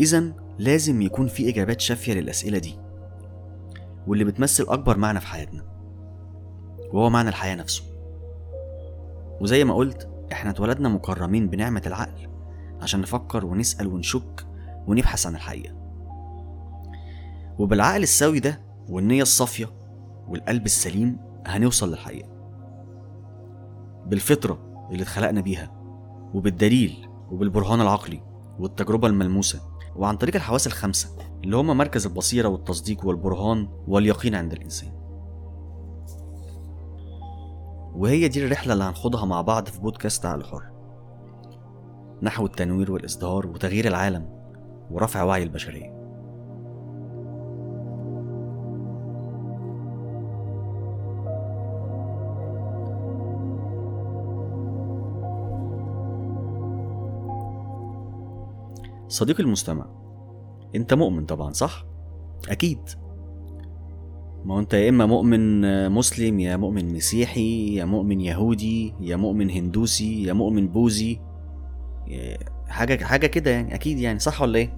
إذا 0.00 0.32
لازم 0.58 1.02
يكون 1.02 1.26
في 1.26 1.48
إجابات 1.48 1.80
شافية 1.80 2.12
للأسئلة 2.12 2.58
دي. 2.58 2.78
واللي 4.06 4.24
بتمثل 4.24 4.66
أكبر 4.68 4.96
معنى 4.96 5.20
في 5.20 5.26
حياتنا. 5.26 5.75
وهو 6.96 7.10
معنى 7.10 7.28
الحياة 7.28 7.54
نفسه. 7.54 7.82
وزي 9.40 9.64
ما 9.64 9.74
قلت 9.74 10.08
إحنا 10.32 10.50
اتولدنا 10.50 10.88
مكرمين 10.88 11.48
بنعمة 11.48 11.82
العقل 11.86 12.28
عشان 12.82 13.00
نفكر 13.00 13.46
ونسأل 13.46 13.86
ونشك 13.86 14.46
ونبحث 14.86 15.26
عن 15.26 15.34
الحقيقة. 15.34 15.74
وبالعقل 17.58 18.02
السوي 18.02 18.40
ده 18.40 18.60
والنية 18.88 19.22
الصافية 19.22 19.68
والقلب 20.28 20.66
السليم 20.66 21.16
هنوصل 21.46 21.90
للحقيقة. 21.90 22.28
بالفطرة 24.06 24.86
اللي 24.90 25.02
اتخلقنا 25.02 25.40
بيها 25.40 25.70
وبالدليل 26.34 27.08
وبالبرهان 27.30 27.80
العقلي 27.80 28.22
والتجربة 28.58 29.08
الملموسة 29.08 29.60
وعن 29.96 30.16
طريق 30.16 30.34
الحواس 30.36 30.66
الخمسة 30.66 31.08
اللي 31.44 31.56
هما 31.56 31.74
مركز 31.74 32.06
البصيرة 32.06 32.48
والتصديق 32.48 33.06
والبرهان 33.06 33.68
واليقين 33.88 34.34
عند 34.34 34.52
الإنسان. 34.52 35.05
وهي 37.96 38.28
دي 38.28 38.46
الرحلة 38.46 38.72
اللي 38.72 38.84
هنخوضها 38.84 39.24
مع 39.24 39.40
بعض 39.40 39.68
في 39.68 39.80
بودكاست 39.80 40.26
عقل 40.26 40.44
حر 40.44 40.62
نحو 42.22 42.46
التنوير 42.46 42.92
والإزدهار 42.92 43.46
وتغيير 43.46 43.86
العالم 43.86 44.28
ورفع 44.90 45.22
وعي 45.22 45.42
البشرية. 45.42 45.96
صديقي 59.08 59.42
المستمع 59.42 59.86
انت 60.74 60.94
مؤمن 60.94 61.26
طبعا 61.26 61.52
صح؟ 61.52 61.84
أكيد. 62.48 63.05
ما 64.46 64.54
هو 64.54 64.58
انت 64.58 64.74
يا 64.74 64.88
اما 64.88 65.06
مؤمن 65.06 65.60
مسلم 65.90 66.40
يا 66.40 66.56
مؤمن 66.56 66.94
مسيحي 66.94 67.74
يا 67.74 67.84
مؤمن 67.84 68.20
يهودي 68.20 68.94
يا 69.00 69.16
مؤمن 69.16 69.50
هندوسي 69.50 70.22
يا 70.22 70.32
مؤمن 70.32 70.68
بوذي. 70.68 71.20
حاجة 72.68 73.04
حاجة 73.04 73.26
كده 73.26 73.50
يعني 73.50 73.74
أكيد 73.74 73.98
يعني 73.98 74.18
صح 74.18 74.42
ولا 74.42 74.58
إيه؟ 74.58 74.76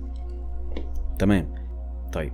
تمام. 1.18 1.54
طيب. 2.12 2.32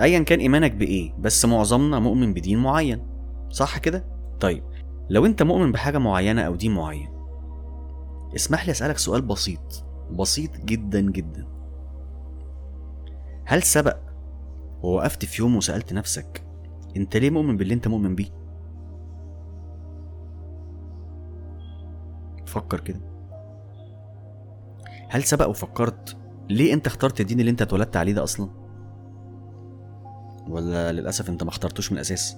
ايا 0.00 0.18
كان 0.18 0.38
إيمانك 0.38 0.72
بإيه؟ 0.72 1.12
بس 1.18 1.44
معظمنا 1.44 1.98
مؤمن 1.98 2.34
بدين 2.34 2.58
معين. 2.58 3.06
صح 3.50 3.78
كده؟ 3.78 4.04
طيب. 4.40 4.62
لو 5.10 5.26
أنت 5.26 5.42
مؤمن 5.42 5.72
بحاجة 5.72 5.98
معينة 5.98 6.42
أو 6.42 6.54
دين 6.54 6.74
معين 6.74 7.08
اسمح 8.36 8.66
لي 8.66 8.70
أسألك 8.70 8.98
سؤال 8.98 9.22
بسيط. 9.22 9.84
بسيط 10.10 10.56
جدا 10.64 11.00
جدا. 11.00 11.46
هل 13.44 13.62
سبق 13.62 13.96
ووقفت 14.82 15.24
في 15.24 15.42
يوم 15.42 15.56
وسألت 15.56 15.92
نفسك 15.92 16.47
انت 16.96 17.16
ليه 17.16 17.30
مؤمن 17.30 17.56
باللي 17.56 17.74
انت 17.74 17.88
مؤمن 17.88 18.14
بيه؟ 18.14 18.28
فكر 22.46 22.80
كده. 22.80 23.00
هل 25.08 25.22
سبق 25.24 25.48
وفكرت 25.48 26.16
ليه 26.50 26.74
انت 26.74 26.86
اخترت 26.86 27.20
الدين 27.20 27.40
اللي 27.40 27.50
انت 27.50 27.62
اتولدت 27.62 27.96
عليه 27.96 28.12
ده 28.12 28.22
أصلا؟ 28.22 28.50
ولا 30.48 30.92
للأسف 30.92 31.28
انت 31.28 31.42
ما 31.42 31.48
اخترتوش 31.48 31.92
من 31.92 31.98
الأساس؟ 31.98 32.36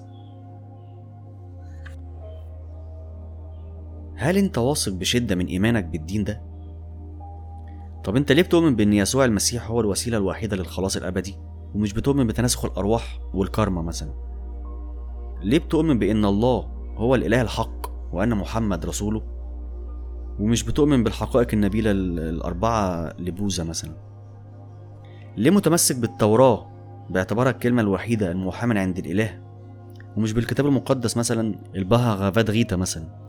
هل 4.15 4.37
انت 4.37 4.57
واثق 4.57 4.91
بشدة 4.93 5.35
من 5.35 5.45
إيمانك 5.45 5.85
بالدين 5.85 6.23
ده؟ 6.23 6.41
طب 8.03 8.15
انت 8.15 8.31
ليه 8.31 8.41
بتؤمن 8.43 8.75
بإن 8.75 8.93
يسوع 8.93 9.25
المسيح 9.25 9.67
هو 9.71 9.79
الوسيلة 9.81 10.17
الوحيدة 10.17 10.57
للخلاص 10.57 10.97
الأبدي 10.97 11.37
ومش 11.75 11.93
بتؤمن 11.93 12.27
بتناسخ 12.27 12.65
الأرواح 12.65 13.19
والكارما 13.33 13.81
مثلا؟ 13.81 14.30
ليه 15.43 15.59
بتؤمن 15.59 15.99
بإن 15.99 16.25
الله 16.25 16.67
هو 16.95 17.15
الإله 17.15 17.41
الحق 17.41 17.87
وأن 18.13 18.35
محمد 18.35 18.85
رسوله؟ 18.85 19.21
ومش 20.39 20.63
بتؤمن 20.63 21.03
بالحقائق 21.03 21.47
النبيلة 21.53 21.91
الأربعة 21.91 23.13
لبوذا 23.19 23.63
مثلا. 23.63 23.91
ليه 25.37 25.51
متمسك 25.51 25.95
بالتوراة 25.95 26.67
باعتبارها 27.09 27.51
الكلمة 27.51 27.81
الوحيدة 27.81 28.31
الموحى 28.31 28.67
عند 28.79 28.97
الإله؟ 28.97 29.41
ومش 30.17 30.33
بالكتاب 30.33 30.65
المقدس 30.65 31.17
مثلا 31.17 31.55
البها 31.75 32.29
غيتا 32.49 32.75
مثلا؟ 32.75 33.21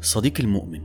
صديقي 0.00 0.42
المؤمن 0.44 0.82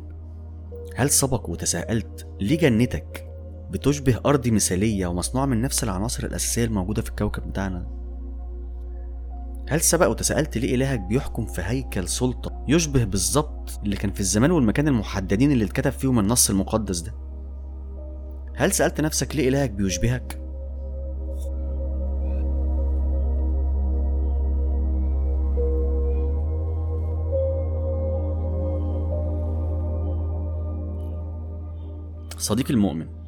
هل 0.96 1.10
سبق 1.10 1.50
وتساءلت 1.50 2.28
ليه 2.42 2.58
جنتك 2.58 3.35
بتشبه 3.72 4.20
أرض 4.26 4.48
مثالية 4.48 5.08
ومصنوعة 5.08 5.46
من 5.46 5.62
نفس 5.62 5.84
العناصر 5.84 6.24
الأساسية 6.24 6.66
الموجودة 6.66 7.02
في 7.02 7.10
الكوكب 7.10 7.50
بتاعنا؟ 7.50 7.88
هل 9.70 9.82
سبق 9.82 10.08
وتساءلت 10.08 10.58
ليه 10.58 10.76
إلهك 10.76 11.00
بيحكم 11.00 11.46
في 11.46 11.62
هيكل 11.62 12.08
سلطة 12.08 12.66
يشبه 12.68 13.04
بالظبط 13.04 13.80
اللي 13.84 13.96
كان 13.96 14.12
في 14.12 14.20
الزمان 14.20 14.52
والمكان 14.52 14.88
المحددين 14.88 15.52
اللي 15.52 15.66
اتكتب 15.66 15.92
فيهم 15.92 16.20
النص 16.20 16.50
المقدس 16.50 17.00
ده؟ 17.00 17.14
هل 18.56 18.72
سألت 18.72 19.02
نفسك 19.02 19.36
ليه 19.36 19.50
إلهك 19.50 19.70
بيشبهك؟ 19.70 20.42
صديقي 32.38 32.74
المؤمن 32.74 33.25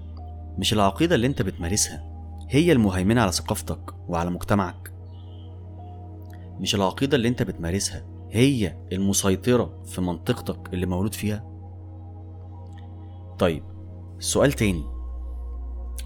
مش 0.58 0.74
العقيدة 0.74 1.16
اللي 1.16 1.28
انت 1.28 1.42
بتمارسها 1.42 2.04
هي 2.50 2.72
المهيمنة 2.72 3.22
على 3.22 3.32
ثقافتك 3.32 3.94
وعلى 4.08 4.30
مجتمعك. 4.30 4.94
مش 6.60 6.76
العقيدة 6.76 7.18
اللي 7.18 7.28
انت 7.28 7.44
بتمارسها 7.44 8.06
هي 8.32 8.78
المسيطرة 8.92 9.84
في 9.86 10.02
منطقتك 10.02 10.74
اللي 10.74 10.86
مولود 10.86 11.14
فيها. 11.14 11.44
طيب 13.40 13.64
سؤال 14.20 14.52
تاني. 14.52 14.84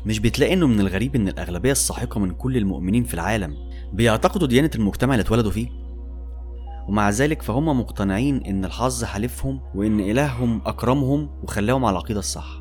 مش 0.05 0.19
بتلاقي 0.19 0.53
انه 0.53 0.67
من 0.67 0.79
الغريب 0.79 1.15
ان 1.15 1.27
الأغلبية 1.27 1.71
الساحقة 1.71 2.19
من 2.19 2.31
كل 2.31 2.57
المؤمنين 2.57 3.03
في 3.03 3.13
العالم 3.13 3.55
بيعتقدوا 3.93 4.47
ديانة 4.47 4.71
المجتمع 4.75 5.13
اللي 5.13 5.23
اتولدوا 5.23 5.51
فيه؟ 5.51 5.67
ومع 6.87 7.09
ذلك 7.09 7.41
فهم 7.41 7.79
مقتنعين 7.79 8.43
إن 8.45 8.65
الحظ 8.65 9.03
حالفهم 9.03 9.61
وإن 9.75 9.99
إلههم 9.99 10.61
أكرمهم 10.65 11.29
وخلاهم 11.43 11.85
على 11.85 11.93
العقيدة 11.93 12.19
الصح. 12.19 12.60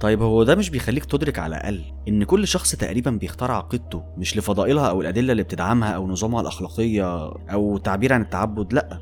طيب 0.00 0.22
هو 0.22 0.42
ده 0.42 0.54
مش 0.54 0.70
بيخليك 0.70 1.04
تدرك 1.04 1.38
على 1.38 1.56
الأقل 1.56 1.84
إن 2.08 2.24
كل 2.24 2.46
شخص 2.48 2.76
تقريبا 2.76 3.10
بيختار 3.10 3.50
عقيدته 3.50 4.02
مش 4.16 4.36
لفضائلها 4.36 4.88
أو 4.88 5.00
الأدلة 5.00 5.32
اللي 5.32 5.42
بتدعمها 5.42 5.88
أو 5.90 6.06
نظامها 6.06 6.40
الأخلاقية 6.40 7.32
أو 7.52 7.76
تعبير 7.78 8.12
عن 8.12 8.22
التعبد 8.22 8.72
لأ. 8.72 8.98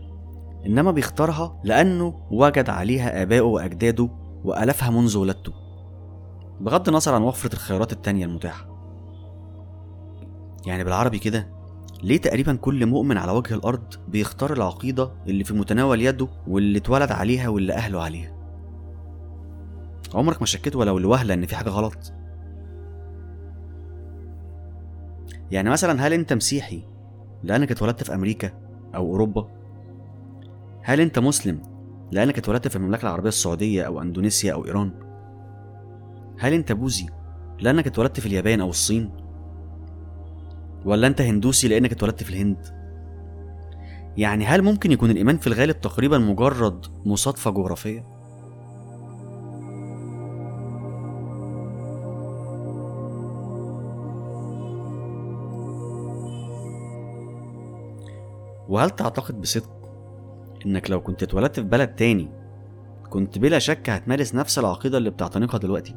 إنما 0.67 0.91
بيختارها 0.91 1.61
لأنه 1.65 2.15
وجد 2.31 2.71
عليها 2.71 3.23
آبائه 3.23 3.41
وأجداده 3.41 4.11
وألفها 4.45 4.91
منذ 4.91 5.19
ولادته. 5.19 5.53
بغض 6.61 6.89
النظر 6.89 7.15
عن 7.15 7.23
وفرة 7.23 7.53
الخيارات 7.53 7.93
التانية 7.93 8.25
المتاحة. 8.27 8.75
يعني 10.67 10.85
بالعربي 10.85 11.19
كده 11.19 11.49
ليه 12.03 12.17
تقريبا 12.17 12.55
كل 12.55 12.87
مؤمن 12.87 13.19
على 13.19 13.33
وجه 13.33 13.55
الأرض 13.55 13.95
بيختار 14.09 14.53
العقيدة 14.53 15.11
اللي 15.27 15.45
في 15.45 15.55
متناول 15.55 16.03
يده 16.03 16.29
واللي 16.49 16.79
اتولد 16.79 17.13
عليها 17.13 17.49
واللي 17.49 17.73
أهله 17.73 18.03
عليها؟ 18.03 18.35
عمرك 20.15 20.41
ما 20.41 20.47
شكيت 20.47 20.77
ولو 20.77 20.99
لوهلة 20.99 21.35
إن 21.35 21.47
في 21.47 21.57
حاجة 21.57 21.69
غلط؟ 21.69 22.13
يعني 25.51 25.71
مثلا 25.71 26.07
هل 26.07 26.13
أنت 26.13 26.33
مسيحي 26.33 26.83
لأنك 27.43 27.71
اتولدت 27.71 28.05
في 28.05 28.15
أمريكا 28.15 28.51
أو 28.95 29.07
أوروبا؟ 29.07 29.49
هل 30.83 31.01
أنت 31.01 31.19
مسلم 31.19 31.63
لأنك 32.13 32.39
اتولدت 32.39 32.69
في 32.69 32.77
المملكة 32.77 33.03
العربية 33.03 33.29
السعودية 33.29 33.83
أو 33.83 34.03
أندونيسيا 34.03 34.53
أو 34.53 34.65
إيران؟ 34.65 34.93
هل 36.39 36.53
أنت 36.53 36.73
بوذي 36.73 37.07
لأنك 37.61 37.87
اتولدت 37.87 38.21
في 38.21 38.27
اليابان 38.27 38.61
أو 38.61 38.69
الصين؟ 38.69 39.11
ولا 40.85 41.07
أنت 41.07 41.21
هندوسي 41.21 41.69
لأنك 41.69 41.93
اتولدت 41.93 42.23
في 42.23 42.31
الهند؟ 42.31 42.85
يعني 44.17 44.47
هل 44.47 44.63
ممكن 44.63 44.93
يكون 44.93 45.11
الإيمان 45.11 45.39
في 45.39 45.47
الغالب 45.47 45.81
تقريبا 45.81 46.19
مجرد 46.19 46.87
مصادفة 47.05 47.51
جغرافية؟ 47.51 48.14
وهل 58.69 58.91
تعتقد 58.91 59.41
بصدق 59.41 59.71
إنك 60.67 60.91
لو 60.91 61.01
كنت 61.01 61.23
اتولدت 61.23 61.61
في 61.61 61.67
بلد 61.67 61.89
تاني 61.89 62.29
كنت 63.11 63.39
بلا 63.39 63.59
شك 63.59 63.91
هتمارس 63.91 64.35
نفس 64.35 64.59
العقيدة 64.59 64.99
اللي 64.99 65.11
بتعتنقها 65.11 65.59
دلوقتي 65.59 65.95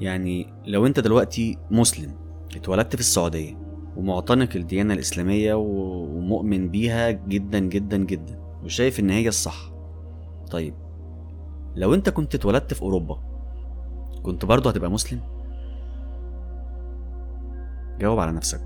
يعني 0.00 0.52
لو 0.66 0.86
أنت 0.86 1.00
دلوقتي 1.00 1.58
مسلم 1.70 2.14
اتولدت 2.56 2.94
في 2.94 3.00
السعودية 3.00 3.56
ومعتنق 3.96 4.48
الديانة 4.56 4.94
الإسلامية 4.94 5.54
ومؤمن 5.54 6.68
بيها 6.68 7.10
جدا 7.10 7.58
جدا 7.58 7.96
جدا 7.96 8.38
وشايف 8.64 9.00
إن 9.00 9.10
هي 9.10 9.28
الصح 9.28 9.72
طيب 10.50 10.74
لو 11.76 11.94
أنت 11.94 12.08
كنت 12.10 12.34
اتولدت 12.34 12.74
في 12.74 12.82
أوروبا 12.82 13.20
كنت 14.22 14.44
برضه 14.44 14.70
هتبقى 14.70 14.90
مسلم؟ 14.90 15.20
جاوب 18.00 18.18
على 18.18 18.32
نفسك 18.32 18.60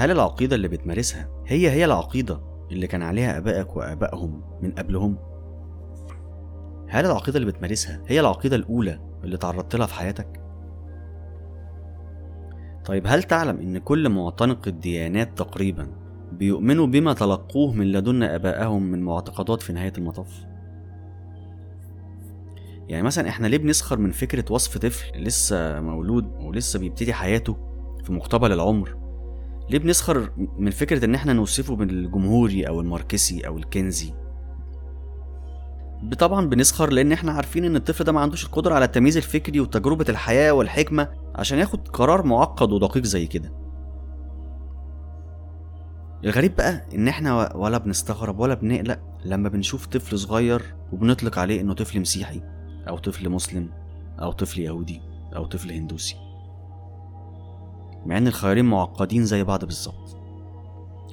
هل 0.00 0.10
العقيدة 0.10 0.56
اللي 0.56 0.68
بتمارسها 0.68 1.28
هي 1.46 1.70
هي 1.70 1.84
العقيدة 1.84 2.40
اللي 2.72 2.86
كان 2.86 3.02
عليها 3.02 3.38
آبائك 3.38 3.76
وآبائهم 3.76 4.42
من 4.62 4.70
قبلهم؟ 4.70 5.16
هل 6.88 7.06
العقيدة 7.06 7.38
اللي 7.38 7.52
بتمارسها 7.52 8.02
هي 8.06 8.20
العقيدة 8.20 8.56
الأولى 8.56 9.00
اللي 9.24 9.36
تعرضت 9.36 9.76
لها 9.76 9.86
في 9.86 9.94
حياتك؟ 9.94 10.40
طيب 12.84 13.06
هل 13.06 13.22
تعلم 13.22 13.60
إن 13.60 13.78
كل 13.78 14.08
معتنق 14.08 14.68
الديانات 14.68 15.38
تقريبا 15.38 15.88
بيؤمنوا 16.32 16.86
بما 16.86 17.12
تلقوه 17.12 17.72
من 17.72 17.92
لدن 17.92 18.22
آبائهم 18.22 18.82
من 18.82 19.02
معتقدات 19.02 19.62
في 19.62 19.72
نهاية 19.72 19.92
المطاف؟ 19.98 20.44
يعني 22.88 23.02
مثلا 23.02 23.28
إحنا 23.28 23.46
ليه 23.46 23.58
بنسخر 23.58 23.98
من 23.98 24.10
فكرة 24.10 24.52
وصف 24.52 24.78
طفل 24.78 25.22
لسه 25.22 25.80
مولود 25.80 26.32
ولسه 26.40 26.78
بيبتدي 26.78 27.12
حياته 27.12 27.56
في 28.04 28.12
مقتبل 28.12 28.52
العمر 28.52 29.09
ليه 29.70 29.78
بنسخر 29.78 30.30
من 30.58 30.70
فكرة 30.70 31.04
إن 31.04 31.14
إحنا 31.14 31.32
نوصفه 31.32 31.76
بالجمهوري 31.76 32.68
أو 32.68 32.80
الماركسي 32.80 33.46
أو 33.46 33.58
الكنزي؟ 33.58 34.12
طبعا 36.18 36.46
بنسخر 36.48 36.90
لأن 36.90 37.12
إحنا 37.12 37.32
عارفين 37.32 37.64
إن 37.64 37.76
الطفل 37.76 38.04
ده 38.04 38.12
ما 38.12 38.20
عندوش 38.20 38.44
القدرة 38.46 38.74
على 38.74 38.84
التمييز 38.84 39.16
الفكري 39.16 39.60
وتجربة 39.60 40.04
الحياة 40.08 40.52
والحكمة 40.52 41.08
عشان 41.34 41.58
ياخد 41.58 41.88
قرار 41.88 42.26
معقد 42.26 42.72
ودقيق 42.72 43.04
زي 43.04 43.26
كده. 43.26 43.52
الغريب 46.24 46.56
بقى 46.56 46.86
إن 46.94 47.08
إحنا 47.08 47.56
ولا 47.56 47.78
بنستغرب 47.78 48.38
ولا 48.38 48.54
بنقلق 48.54 48.98
لما 49.24 49.48
بنشوف 49.48 49.86
طفل 49.86 50.18
صغير 50.18 50.62
وبنطلق 50.92 51.38
عليه 51.38 51.60
إنه 51.60 51.74
طفل 51.74 52.00
مسيحي 52.00 52.40
أو 52.88 52.98
طفل 52.98 53.28
مسلم 53.28 53.68
أو 54.22 54.32
طفل 54.32 54.60
يهودي 54.60 55.00
أو 55.36 55.44
طفل 55.46 55.70
هندوسي. 55.72 56.16
مع 58.06 58.18
إن 58.18 58.26
الخيارين 58.26 58.64
معقدين 58.64 59.24
زي 59.24 59.44
بعض 59.44 59.64
بالظبط. 59.64 60.16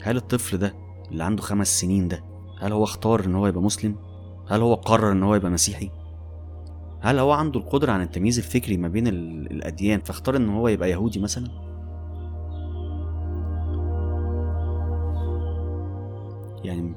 هل 0.04 0.18
الطفل 0.18 0.58
ده 0.58 0.74
اللي 1.12 1.24
عنده 1.24 1.42
خمس 1.44 1.80
سنين 1.80 2.08
ده 2.08 2.24
هل 2.60 2.72
هو 2.72 2.84
اختار 2.84 3.26
إن 3.26 3.36
هو 3.36 3.48
يبقى 3.48 3.62
مسلم؟ 3.62 3.96
هل 4.48 4.62
هو 4.62 4.74
قرر 4.74 5.12
إن 5.12 5.24
هو 5.24 5.36
يبقى 5.36 5.52
مسيحي؟ 5.52 5.90
هل 7.02 7.20
هو 7.20 7.32
عنده 7.32 7.60
القدرة 7.60 7.92
عن 7.92 8.02
التمييز 8.02 8.38
الفكري 8.38 8.78
ما 8.78 8.88
بين 8.88 9.08
الأديان 9.08 10.00
فاختار 10.02 10.36
إن 10.36 10.50
هو 10.50 10.68
يبقى 10.68 10.90
يهودي 10.92 11.20
مثلا؟ 11.20 11.48
يعني 16.64 16.94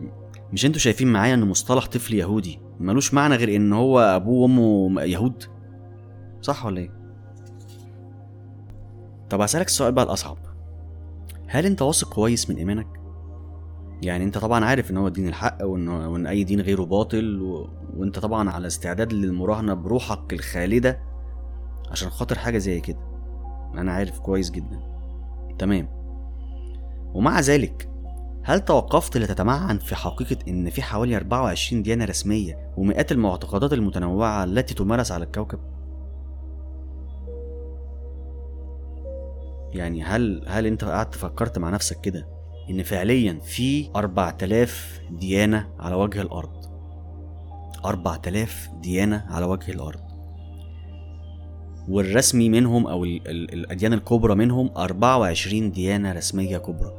مش 0.53 0.67
أنتوا 0.67 0.81
شايفين 0.81 1.13
معايا 1.13 1.35
إن 1.35 1.49
مصطلح 1.49 1.87
طفل 1.87 2.15
يهودي 2.15 2.59
ملوش 2.81 3.15
معنى 3.15 3.35
غير 3.35 3.57
إن 3.57 3.73
هو 3.73 4.01
أبوه 4.01 4.43
وأمه 4.43 5.03
يهود؟ 5.03 5.45
صح 6.41 6.67
ولا 6.67 6.81
إيه؟ 6.81 7.00
طب 9.31 9.41
هسألك 9.41 9.67
السؤال 9.67 9.93
بقى 9.93 10.05
الأصعب 10.05 10.37
هل 11.47 11.67
أنت 11.67 11.83
واثق 11.83 12.13
كويس 12.15 12.51
من 12.51 12.57
إيمانك؟ 12.57 12.87
يعني 14.03 14.25
أنت 14.25 14.39
طبعا 14.39 14.65
عارف 14.65 14.91
إن 14.91 14.97
هو 14.97 15.09
دين 15.09 15.29
الحق 15.29 15.59
وإن, 15.65 15.89
وإن 15.89 16.27
أي 16.27 16.45
دين 16.45 16.61
غيره 16.61 16.83
باطل 16.83 17.43
و... 17.43 17.69
وأنت 17.97 18.19
طبعا 18.19 18.51
على 18.51 18.67
استعداد 18.67 19.13
للمراهنة 19.13 19.75
بروحك 19.75 20.33
الخالدة 20.33 21.01
عشان 21.91 22.11
خاطر 22.11 22.39
حاجة 22.39 22.59
زي 22.59 22.81
كده 22.81 22.99
أنا 23.75 23.93
عارف 23.93 24.19
كويس 24.19 24.51
جدا 24.51 24.81
تمام 25.59 25.89
ومع 27.15 27.41
ذلك 27.41 27.89
هل 28.43 28.61
توقفت 28.61 29.17
لتتمعن 29.17 29.79
في 29.79 29.95
حقيقة 29.97 30.37
إن 30.49 30.71
في 30.71 30.83
حوالي 30.83 31.17
24 31.17 31.83
ديانة 31.83 32.05
رسمية 32.05 32.73
ومئات 32.77 33.13
المعتقدات 33.13 33.73
المتنوعة 33.73 34.45
التي 34.45 34.75
تمارس 34.75 35.13
على 35.13 35.25
الكوكب؟ 35.25 35.59
يعني 39.75 40.03
هل 40.03 40.45
هل 40.49 40.67
انت 40.67 40.85
قعدت 40.85 41.15
فكرت 41.15 41.59
مع 41.59 41.71
نفسك 41.71 42.01
كده 42.01 42.27
إن 42.71 42.83
فعليا 42.83 43.39
في 43.45 43.91
4000 43.97 45.01
ديانة 45.11 45.69
على 45.79 45.95
وجه 45.95 46.23
الأرض؟ 46.23 46.65
4000 47.85 48.69
ديانة 48.83 49.25
على 49.29 49.47
وجه 49.47 49.71
الأرض. 49.73 50.01
والرسمي 51.89 52.49
منهم 52.49 52.87
أو 52.87 53.05
ال 53.05 53.29
ال 53.29 53.55
الأديان 53.55 53.93
الكبرى 53.93 54.35
منهم 54.35 54.71
24 54.77 55.73
ديانة 55.73 56.13
رسمية 56.13 56.59
كبرى. 56.59 56.93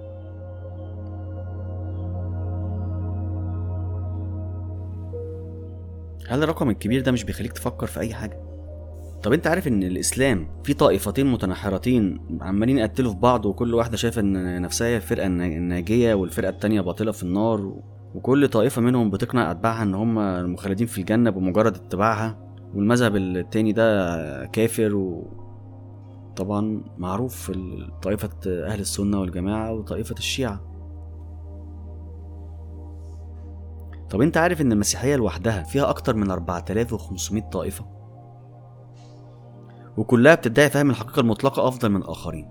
هل 6.27 6.43
الرقم 6.43 6.69
الكبير 6.69 7.01
ده 7.01 7.12
مش 7.12 7.23
بيخليك 7.23 7.53
تفكر 7.53 7.88
في 7.88 7.99
أي 7.99 8.13
حاجة؟ 8.13 8.50
طب 9.23 9.34
انت 9.34 9.47
عارف 9.47 9.67
ان 9.67 9.84
الاسلام 9.84 10.47
في 10.63 10.73
طائفتين 10.73 11.27
متنحرتين 11.31 12.19
عمالين 12.41 12.77
يقتلوا 12.77 13.12
في 13.12 13.17
بعض 13.19 13.45
وكل 13.45 13.73
واحدة 13.73 13.97
شايفة 13.97 14.21
ان 14.21 14.62
نفسها 14.62 14.88
هي 14.88 14.95
الفرقه 14.95 15.25
الناجيه 15.27 16.13
والفرقة 16.13 16.49
التانية 16.49 16.81
باطلة 16.81 17.12
في 17.12 17.23
النار 17.23 17.73
وكل 18.15 18.47
طائفة 18.47 18.81
منهم 18.81 19.10
بتقنع 19.10 19.51
أتباعها 19.51 19.84
ان 19.84 19.95
هم 19.95 20.19
المخلدين 20.19 20.88
في 20.88 20.97
الجنة 20.97 21.29
بمجرد 21.29 21.75
اتباعها 21.75 22.38
والمذهب 22.75 23.15
التاني 23.15 23.71
ده 23.71 24.45
كافر 24.45 24.95
و 24.95 25.27
طبعا 26.36 26.84
معروف 26.97 27.51
طائفة 28.01 28.29
أهل 28.47 28.79
السنة 28.79 29.19
والجماعة 29.19 29.73
وطائفة 29.73 30.15
الشيعة. 30.17 30.62
طب 34.10 34.21
انت 34.21 34.38
عارف 34.38 34.62
ان 34.62 34.71
المسيحية 34.71 35.15
لوحدها 35.15 35.63
فيها 35.63 35.89
أكتر 35.89 36.15
من 36.15 36.31
4500 36.31 37.43
طائفة؟ 37.49 38.00
وكلها 39.97 40.36
بتدعي 40.36 40.69
فهم 40.69 40.89
الحقيقة 40.89 41.19
المطلقة 41.19 41.67
أفضل 41.67 41.89
من 41.89 42.01
الآخرين. 42.01 42.47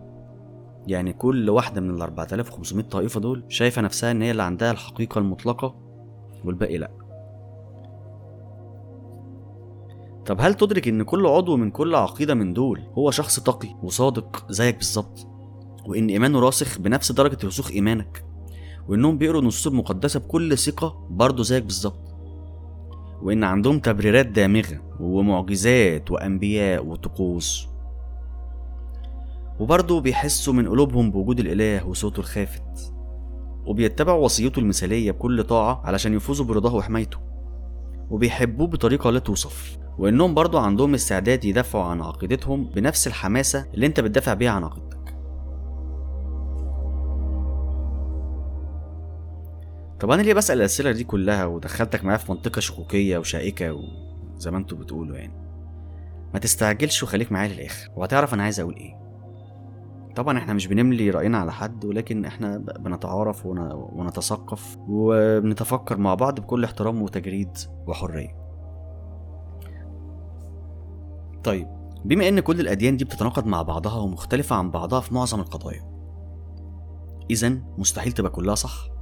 يعني 0.87 1.13
كل 1.13 1.51
واحدة 1.51 1.81
من 1.81 1.91
ال 1.91 2.03
4500 2.03 2.85
طائفة 2.85 3.21
دول 3.21 3.45
شايفة 3.49 3.83
نفسها 3.83 4.11
إن 4.11 4.23
هي 4.23 4.31
اللي 4.31 4.43
عندها 4.43 4.71
الحقيقة 4.71 5.19
المطلقة 5.19 5.75
والباقي 6.45 6.79
لأ. 6.79 6.91
طب 10.27 10.37
هل 10.41 10.55
تدرك 10.55 10.89
إن 10.89 11.03
كل 11.03 11.27
عضو 11.27 11.57
من 11.57 11.71
كل 11.71 11.95
عقيدة 11.95 12.35
من 12.35 12.53
دول 12.53 12.83
هو 12.99 13.11
شخص 13.11 13.41
تقي 13.41 13.69
وصادق 13.83 14.53
زيك 14.53 14.77
بالظبط؟ 14.77 15.27
وإن 15.87 16.09
إيمانه 16.09 16.41
راسخ 16.41 16.79
بنفس 16.79 17.13
درجة 17.13 17.39
رسوخ 17.45 17.71
إيمانك؟ 17.71 18.25
وإنهم 18.89 19.19
بيقروا 19.19 19.41
النصوص 19.41 19.67
المقدسة 19.67 20.21
بكل 20.21 20.59
ثقة 20.59 21.07
برضه 21.11 21.43
زيك 21.43 21.65
بالظبط؟ 21.65 22.10
وإن 23.23 23.45
عندهم 23.45 23.79
تبريرات 23.79 24.27
دامغة 24.27 24.83
ومعجزات 25.01 26.11
وأنبياء 26.11 26.87
وطقوس. 26.87 27.69
وبرضه 29.61 30.01
بيحسوا 30.01 30.55
من 30.55 30.69
قلوبهم 30.69 31.11
بوجود 31.11 31.41
الإله 31.41 31.87
وصوته 31.87 32.21
الخافت 32.21 32.93
وبيتبعوا 33.67 34.25
وصيته 34.25 34.61
المثالية 34.61 35.11
بكل 35.11 35.45
طاعة 35.45 35.83
علشان 35.85 36.15
يفوزوا 36.15 36.47
برضاه 36.47 36.75
وحمايته 36.75 37.19
وبيحبوه 38.11 38.67
بطريقة 38.67 39.11
لا 39.11 39.19
توصف. 39.19 39.79
وإنهم 39.99 40.35
برضه 40.35 40.61
عندهم 40.61 40.95
استعداد 40.95 41.45
يدافعوا 41.45 41.85
عن 41.85 42.03
عقيدتهم 42.03 42.65
بنفس 42.65 43.07
الحماسة 43.07 43.67
اللي 43.75 43.87
أنت 43.87 44.01
بتدافع 44.01 44.35
بيها 44.35 44.51
عن 44.51 44.65
عقيدتك. 44.65 45.00
طب 50.01 50.11
أنا 50.11 50.23
ليه 50.23 50.35
بسأل 50.35 50.59
الأسئلة 50.59 50.93
دي 50.93 51.05
كلها 51.05 51.45
ودخلتك 51.45 52.05
معايا 52.05 52.19
في 52.19 52.33
منطقة 52.33 52.61
شكوكيه 52.61 53.19
وشائكة 53.19 53.73
وزي 54.37 54.51
ما 54.51 54.59
أنتوا 54.59 54.79
بتقولوا 54.79 55.17
يعني؟ 55.17 55.33
ما 56.35 56.39
تستعجلش 56.39 57.03
وخليك 57.03 57.33
معايا 57.33 57.49
للآخر. 57.49 57.91
وهتعرف 57.97 58.35
أنا 58.35 58.43
عايز 58.43 58.61
أقول 58.61 58.75
إيه. 58.77 59.01
طبعا 60.17 60.39
إحنا 60.39 60.53
مش 60.53 60.67
بنملي 60.67 61.11
رأينا 61.11 61.39
على 61.39 61.53
حد 61.53 61.85
ولكن 61.85 62.25
إحنا 62.25 62.59
بنتعارف 62.59 63.47
ونتثقف 63.47 64.77
وبنتفكر 64.89 65.97
مع 65.97 66.15
بعض 66.15 66.41
بكل 66.41 66.65
احترام 66.65 67.03
وتجريد 67.03 67.51
وحرية. 67.87 68.37
طيب 71.45 71.69
بما 72.05 72.29
إن 72.29 72.41
كل 72.41 72.61
الأديان 72.61 72.97
دي 72.97 73.05
بتتناقض 73.05 73.47
مع 73.47 73.63
بعضها 73.63 73.99
ومختلفة 73.99 74.57
عن 74.57 74.71
بعضها 74.71 75.01
في 75.01 75.15
معظم 75.15 75.41
القضايا 75.41 75.91
اذا 77.31 77.49
مستحيل 77.79 78.13
تبقى 78.13 78.31
كلها 78.31 78.55
صح؟ 78.55 79.00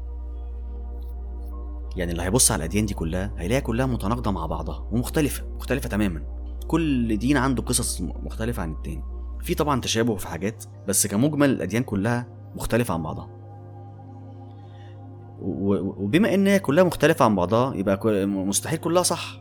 يعني 1.98 2.12
اللي 2.12 2.22
هيبص 2.22 2.52
على 2.52 2.58
الأديان 2.64 2.86
دي 2.86 2.94
كلها 2.94 3.32
هيلاقيها 3.38 3.60
كلها 3.60 3.86
متناقضة 3.86 4.30
مع 4.30 4.46
بعضها 4.46 4.88
ومختلفة 4.92 5.44
مختلفة 5.56 5.88
تماما. 5.88 6.22
كل 6.66 7.16
دين 7.16 7.36
عنده 7.36 7.62
قصص 7.62 8.00
مختلفة 8.00 8.62
عن 8.62 8.72
التاني. 8.72 9.02
في 9.40 9.54
طبعا 9.54 9.80
تشابه 9.80 10.16
في 10.16 10.28
حاجات 10.28 10.64
بس 10.88 11.06
كمجمل 11.06 11.50
الأديان 11.50 11.82
كلها 11.82 12.26
مختلفة 12.56 12.94
عن 12.94 13.02
بعضها. 13.02 13.28
وبما 15.40 16.34
إن 16.34 16.46
هي 16.46 16.58
كلها 16.58 16.84
مختلفة 16.84 17.24
عن 17.24 17.36
بعضها 17.36 17.74
يبقى 17.74 18.26
مستحيل 18.26 18.78
كلها 18.78 19.02
صح. 19.02 19.40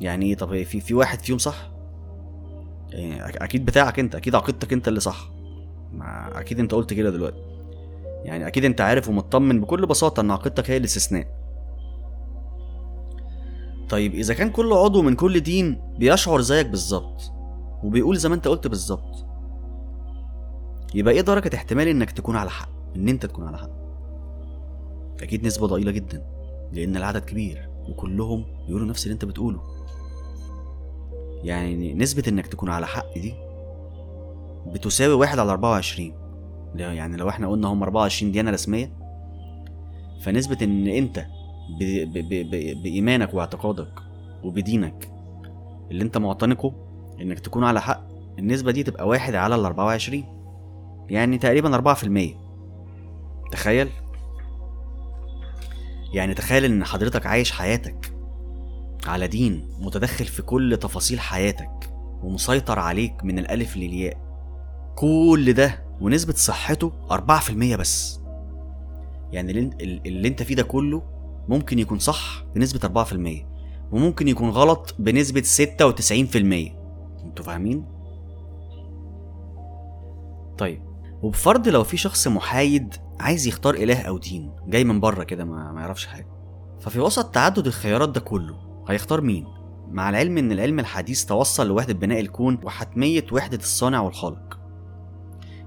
يعني 0.00 0.34
طب 0.34 0.62
في 0.62 0.80
في 0.80 0.94
واحد 0.94 1.18
فيهم 1.18 1.38
صح؟ 1.38 1.70
يعني 2.90 3.44
أكيد 3.44 3.64
بتاعك 3.64 3.98
أنت 3.98 4.14
أكيد 4.14 4.34
عقيدتك 4.34 4.72
أنت 4.72 4.88
اللي 4.88 5.00
صح. 5.00 5.30
ما 5.92 6.40
أكيد 6.40 6.60
أنت 6.60 6.74
قلت 6.74 6.94
كده 6.94 7.10
دلوقتي. 7.10 7.42
يعني 8.24 8.46
أكيد 8.46 8.64
أنت 8.64 8.80
عارف 8.80 9.08
ومطمن 9.08 9.60
بكل 9.60 9.86
بساطة 9.86 10.20
إن 10.20 10.30
عقيدتك 10.30 10.70
هي 10.70 10.76
الاستثناء. 10.76 11.39
طيب 13.90 14.14
إذا 14.14 14.34
كان 14.34 14.50
كل 14.50 14.72
عضو 14.72 15.02
من 15.02 15.14
كل 15.14 15.40
دين 15.40 15.80
بيشعر 15.98 16.40
زيك 16.40 16.66
بالظبط 16.66 17.32
وبيقول 17.82 18.16
زي 18.16 18.28
ما 18.28 18.34
أنت 18.34 18.48
قلت 18.48 18.66
بالظبط 18.66 19.26
يبقى 20.94 21.14
إيه 21.14 21.20
درجة 21.20 21.56
احتمال 21.56 21.88
إنك 21.88 22.10
تكون 22.10 22.36
على 22.36 22.50
حق؟ 22.50 22.68
إن 22.96 23.08
أنت 23.08 23.26
تكون 23.26 23.46
على 23.46 23.58
حق. 23.58 23.70
أكيد 25.22 25.46
نسبة 25.46 25.66
ضئيلة 25.66 25.90
جدا 25.90 26.22
لأن 26.72 26.96
العدد 26.96 27.24
كبير 27.24 27.68
وكلهم 27.88 28.44
بيقولوا 28.66 28.86
نفس 28.86 29.04
اللي 29.04 29.12
أنت 29.14 29.24
بتقوله. 29.24 29.60
يعني 31.44 31.94
نسبة 31.94 32.22
إنك 32.28 32.46
تكون 32.46 32.70
على 32.70 32.86
حق 32.86 33.14
دي 33.18 33.34
بتساوي 34.66 35.14
واحد 35.14 35.38
على 35.38 35.50
أربعة 35.50 35.70
وعشرين. 35.70 36.14
يعني 36.74 37.16
لو 37.16 37.28
إحنا 37.28 37.48
قلنا 37.48 37.68
هم 37.68 37.82
أربعة 37.82 38.00
وعشرين 38.02 38.32
ديانة 38.32 38.50
رسمية 38.50 38.92
فنسبة 40.22 40.58
إن 40.62 40.86
أنت 40.86 41.26
بإيمانك 42.82 43.34
واعتقادك 43.34 43.92
وبدينك. 44.44 45.10
اللي 45.90 46.04
انت 46.04 46.18
معتنقه 46.18 46.72
إنك 47.20 47.40
تكون 47.40 47.64
على 47.64 47.80
حق 47.80 48.02
النسبة 48.38 48.72
دي 48.72 48.82
تبقى 48.82 49.08
واحد 49.08 49.34
على 49.34 49.54
الأربعة 49.54 49.84
وعشرين. 49.84 50.24
يعني 51.08 51.38
تقريبا 51.38 51.74
أربعة 51.74 51.94
في 51.94 52.04
المية. 52.04 52.34
تخيل؟ 53.52 53.88
يعني 56.12 56.34
تخيل 56.34 56.64
إن 56.64 56.84
حضرتك 56.84 57.26
عايش 57.26 57.52
حياتك 57.52 58.12
على 59.06 59.26
دين 59.26 59.68
متدخل 59.80 60.24
في 60.24 60.42
كل 60.42 60.76
تفاصيل 60.80 61.20
حياتك 61.20 61.92
ومسيطر 62.22 62.78
عليك 62.78 63.24
من 63.24 63.38
الألف 63.38 63.76
للياء. 63.76 64.16
كل 64.96 65.52
ده 65.52 65.84
ونسبة 66.00 66.32
صحته 66.32 66.92
أربعة 67.10 67.40
في 67.40 67.50
المية 67.50 67.76
بس. 67.76 68.20
يعني 69.32 69.52
اللي 70.06 70.28
انت 70.28 70.42
فيه 70.42 70.54
ده 70.54 70.62
كله 70.62 71.02
ممكن 71.48 71.78
يكون 71.78 71.98
صح 71.98 72.44
بنسبة 72.54 73.04
4% 73.04 73.44
وممكن 73.92 74.28
يكون 74.28 74.50
غلط 74.50 74.94
بنسبة 74.98 75.42
96% 75.42 76.12
أنتوا 77.24 77.44
فاهمين؟ 77.44 77.84
طيب 80.58 80.82
وبفرض 81.22 81.68
لو 81.68 81.84
في 81.84 81.96
شخص 81.96 82.28
محايد 82.28 82.94
عايز 83.20 83.46
يختار 83.46 83.74
إله 83.74 84.02
أو 84.02 84.18
دين 84.18 84.52
جاي 84.66 84.84
من 84.84 85.00
بره 85.00 85.24
كده 85.24 85.44
ما, 85.44 85.72
ما 85.72 85.80
يعرفش 85.80 86.06
حاجة 86.06 86.28
ففي 86.80 87.00
وسط 87.00 87.34
تعدد 87.34 87.66
الخيارات 87.66 88.08
ده 88.08 88.20
كله 88.20 88.56
هيختار 88.88 89.20
مين؟ 89.20 89.46
مع 89.90 90.10
العلم 90.10 90.38
إن 90.38 90.52
العلم 90.52 90.78
الحديث 90.78 91.24
توصل 91.24 91.66
لوحدة 91.68 91.94
بناء 91.94 92.20
الكون 92.20 92.58
وحتمية 92.64 93.24
وحدة 93.32 93.56
الصانع 93.58 94.00
والخالق. 94.00 94.59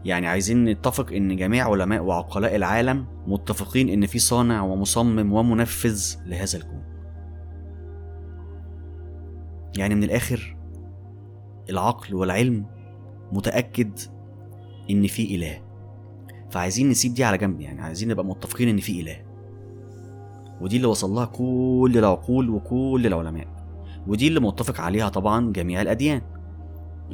يعني 0.05 0.27
عايزين 0.27 0.65
نتفق 0.65 1.11
إن 1.13 1.35
جميع 1.35 1.69
علماء 1.71 2.03
وعقلاء 2.03 2.55
العالم 2.55 3.05
متفقين 3.27 3.89
إن 3.89 4.05
في 4.05 4.19
صانع 4.19 4.61
ومصمم 4.61 5.33
ومنفذ 5.33 6.15
لهذا 6.25 6.57
الكون. 6.57 6.83
يعني 9.77 9.95
من 9.95 10.03
الآخر 10.03 10.57
العقل 11.69 12.15
والعلم 12.15 12.65
متأكد 13.31 13.99
إن 14.89 15.07
في 15.07 15.35
إله. 15.35 15.61
فعايزين 16.51 16.89
نسيب 16.89 17.13
دي 17.13 17.23
على 17.23 17.37
جنب 17.37 17.61
يعني 17.61 17.81
عايزين 17.81 18.09
نبقى 18.09 18.25
متفقين 18.25 18.69
إن 18.69 18.77
في 18.77 19.01
إله. 19.01 19.17
ودي 20.61 20.77
اللي 20.77 20.87
وصل 20.87 21.09
لها 21.11 21.25
كل 21.25 21.93
العقول 21.95 22.49
وكل 22.49 23.03
العلماء. 23.05 23.47
ودي 24.07 24.27
اللي 24.27 24.39
متفق 24.39 24.81
عليها 24.81 25.09
طبعا 25.09 25.51
جميع 25.51 25.81
الأديان. 25.81 26.21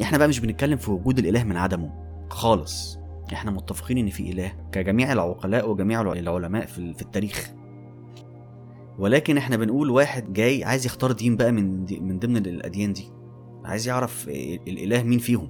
إحنا 0.01 0.17
بقى 0.17 0.27
مش 0.27 0.39
بنتكلم 0.39 0.77
في 0.77 0.91
وجود 0.91 1.19
الإله 1.19 1.43
من 1.43 1.57
عدمه. 1.57 2.08
خالص. 2.29 2.99
إحنا 3.33 3.51
متفقين 3.51 3.97
إن 3.97 4.09
في 4.09 4.31
إله 4.31 4.51
كجميع 4.71 5.13
العقلاء 5.13 5.69
وجميع 5.69 6.01
العلماء 6.01 6.65
في 6.65 7.01
التاريخ. 7.01 7.53
ولكن 8.99 9.37
إحنا 9.37 9.57
بنقول 9.57 9.89
واحد 9.89 10.33
جاي 10.33 10.63
عايز 10.63 10.85
يختار 10.85 11.11
دين 11.11 11.37
بقى 11.37 11.51
من 11.51 11.85
دي 11.85 11.99
من 11.99 12.19
ضمن 12.19 12.37
الأديان 12.37 12.93
دي. 12.93 13.11
عايز 13.65 13.87
يعرف 13.87 14.27
الإله 14.67 15.03
مين 15.03 15.19
فيهم. 15.19 15.49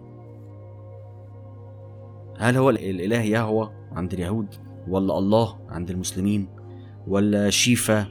هل 2.39 2.57
هو 2.57 2.69
الإله 2.69 3.21
يهوى 3.21 3.71
عند 3.91 4.13
اليهود 4.13 4.47
ولا 4.87 5.17
الله 5.17 5.59
عند 5.69 5.89
المسلمين 5.89 6.47
ولا 7.07 7.49
شيفا 7.49 8.07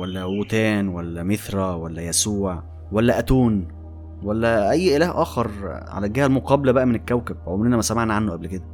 ولا 0.00 0.24
وتان 0.24 0.88
ولا 0.88 1.22
مثرى 1.22 1.74
ولا 1.74 2.02
يسوع 2.02 2.62
ولا 2.92 3.18
أتون؟ 3.18 3.79
ولا 4.22 4.70
أي 4.70 4.96
إله 4.96 5.22
آخر 5.22 5.50
على 5.68 6.06
الجهة 6.06 6.26
المقابلة 6.26 6.72
بقى 6.72 6.86
من 6.86 6.94
الكوكب؟ 6.94 7.36
عمرنا 7.46 7.76
ما 7.76 7.82
سمعنا 7.82 8.14
عنه 8.14 8.32
قبل 8.32 8.46
كده. 8.46 8.64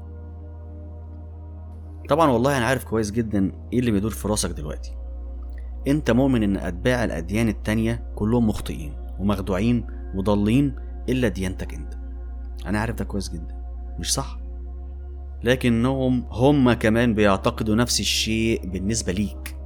طبعا 2.09 2.31
والله 2.31 2.59
أنا 2.59 2.67
عارف 2.67 2.85
كويس 2.85 3.11
جدا 3.11 3.53
إيه 3.73 3.79
اللي 3.79 3.91
بيدور 3.91 4.11
في 4.11 4.29
راسك 4.29 4.51
دلوقتي. 4.51 4.97
أنت 5.89 6.11
مؤمن 6.11 6.43
إن 6.43 6.57
أتباع 6.57 7.05
الأديان 7.05 7.49
التانية 7.49 8.13
كلهم 8.15 8.47
مخطئين 8.49 8.93
ومخدوعين 9.19 9.87
وضالين 10.15 10.75
إلا 11.09 11.29
ديانتك 11.29 11.75
أنت. 11.75 11.95
أنا 12.67 12.79
عارف 12.81 12.95
ده 12.97 13.05
كويس 13.05 13.29
جدا 13.31 13.63
مش 13.99 14.15
صح؟ 14.15 14.39
لكنهم 15.45 16.27
هم 16.31 16.73
كمان 16.73 17.15
بيعتقدوا 17.15 17.75
نفس 17.75 18.01
الشيء 18.01 18.67
بالنسبة 18.67 19.13
ليك. 19.13 19.57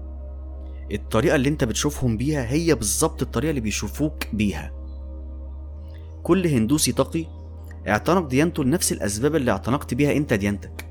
الطريقة 0.93 1.37
اللي 1.37 1.49
أنت 1.49 1.65
بتشوفهم 1.65 2.17
بيها 2.17 2.51
هي 2.53 2.75
بالظبط 2.75 3.23
الطريقة 3.23 3.51
اللي 3.51 3.61
بيشوفوك 3.61 4.27
بيها. 4.33 4.80
كل 6.23 6.47
هندوسي 6.47 6.93
تقي 6.93 7.27
اعتنق 7.89 8.27
ديانته 8.29 8.65
لنفس 8.65 8.93
الأسباب 8.93 9.37
اللي 9.37 9.51
اعتنقت 9.51 9.95
بيها 9.95 10.13
أنت 10.13 10.35
ديانتك 10.35 10.87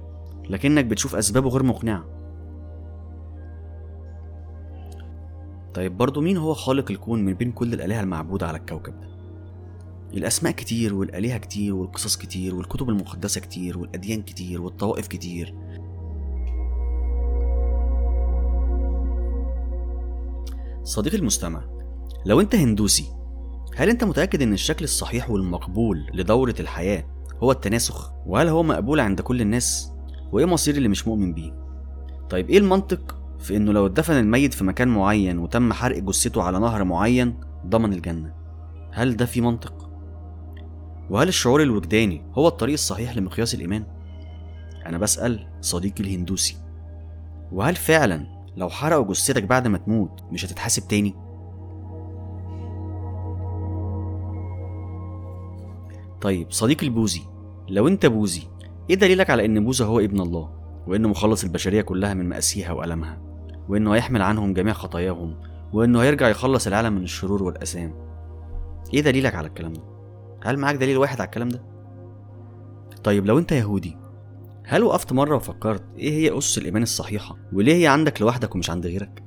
لكنك 0.49 0.85
بتشوف 0.85 1.15
أسبابه 1.15 1.49
غير 1.49 1.63
مقنعة 1.63 2.05
طيب 5.73 5.97
برضه 5.97 6.21
مين 6.21 6.37
هو 6.37 6.53
خالق 6.53 6.91
الكون 6.91 7.25
من 7.25 7.33
بين 7.33 7.51
كل 7.51 7.73
الآلهة 7.73 8.01
المعبودة 8.01 8.47
على 8.47 8.57
الكوكب 8.57 8.99
ده؟ 8.99 9.09
الأسماء 10.13 10.53
كتير 10.53 10.95
والآلهة 10.95 11.37
كتير 11.37 11.75
والقصص 11.75 12.17
كتير 12.17 12.55
والكتب 12.55 12.89
المقدسة 12.89 13.41
كتير 13.41 13.77
والأديان 13.77 14.21
كتير 14.21 14.61
والطوائف 14.61 15.07
كتير 15.07 15.55
صديقي 20.83 21.17
المستمع 21.17 21.63
لو 22.25 22.41
أنت 22.41 22.55
هندوسي 22.55 23.05
هل 23.75 23.89
أنت 23.89 24.03
متأكد 24.03 24.41
إن 24.41 24.53
الشكل 24.53 24.83
الصحيح 24.83 25.29
والمقبول 25.29 26.09
لدورة 26.13 26.55
الحياة 26.59 27.05
هو 27.43 27.51
التناسخ؟ 27.51 28.11
وهل 28.25 28.47
هو 28.47 28.63
مقبول 28.63 28.99
عند 28.99 29.21
كل 29.21 29.41
الناس؟ 29.41 29.91
وإيه 30.31 30.45
مصير 30.45 30.75
اللي 30.75 30.87
مش 30.89 31.07
مؤمن 31.07 31.33
بيه؟ 31.33 31.53
طيب 32.29 32.49
إيه 32.49 32.57
المنطق 32.57 33.15
في 33.39 33.57
إنه 33.57 33.71
لو 33.71 33.85
اتدفن 33.85 34.13
الميت 34.13 34.53
في 34.53 34.63
مكان 34.63 34.87
معين 34.87 35.39
وتم 35.39 35.73
حرق 35.73 35.97
جثته 35.99 36.43
على 36.43 36.59
نهر 36.59 36.83
معين 36.83 37.35
ضمن 37.67 37.93
الجنة؟ 37.93 38.33
هل 38.91 39.17
ده 39.17 39.25
في 39.25 39.41
منطق؟ 39.41 39.89
وهل 41.09 41.27
الشعور 41.27 41.63
الوجداني 41.63 42.21
هو 42.33 42.47
الطريق 42.47 42.73
الصحيح 42.73 43.17
لمقياس 43.17 43.55
الإيمان؟ 43.55 43.83
أنا 44.85 44.97
بسأل 44.97 45.47
صديقي 45.61 46.03
الهندوسي 46.03 46.57
وهل 47.51 47.75
فعلا 47.75 48.25
لو 48.57 48.69
حرقوا 48.69 49.13
جثتك 49.13 49.43
بعد 49.43 49.67
ما 49.67 49.77
تموت 49.77 50.23
مش 50.31 50.45
هتتحاسب 50.45 50.87
تاني؟ 50.87 51.15
طيب 56.21 56.51
صديقي 56.51 56.87
البوذي 56.87 57.21
لو 57.69 57.87
انت 57.87 58.05
بوذي 58.05 58.47
إيه 58.89 58.95
دليلك 58.95 59.29
على 59.29 59.45
ان 59.45 59.65
بوذا 59.65 59.85
هو 59.85 59.99
ابن 59.99 60.19
الله 60.21 60.49
وانه 60.87 61.07
مخلص 61.07 61.43
البشرية 61.43 61.81
كلها 61.81 62.13
من 62.13 62.29
مأسيها 62.29 62.71
وألمها 62.71 63.21
وانه 63.69 63.93
هيحمل 63.95 64.21
عنهم 64.21 64.53
جميع 64.53 64.73
خطاياهم 64.73 65.35
وانه 65.73 66.01
هيرجع 66.01 66.29
يخلص 66.29 66.67
العالم 66.67 66.93
من 66.93 67.03
الشرور 67.03 67.43
والأثام؟ 67.43 67.93
إيه 68.93 69.01
دليلك 69.01 69.35
على 69.35 69.47
الكلام 69.47 69.73
ده؟ 69.73 69.81
هل 70.43 70.57
معاك 70.57 70.75
دليل 70.75 70.97
واحد 70.97 71.21
على 71.21 71.25
الكلام 71.27 71.49
ده؟ 71.49 71.63
طيب 73.03 73.25
لو 73.25 73.39
انت 73.39 73.51
يهودي 73.51 73.97
هل 74.65 74.83
وقفت 74.83 75.13
مرة 75.13 75.35
وفكرت 75.35 75.83
إيه 75.97 76.11
هي 76.11 76.37
اسس 76.37 76.57
الإيمان 76.57 76.83
الصحيحة 76.83 77.37
وليه 77.53 77.73
هي 77.73 77.87
عندك 77.87 78.21
لوحدك 78.21 78.55
ومش 78.55 78.69
عند 78.69 78.87
غيرك؟ 78.87 79.23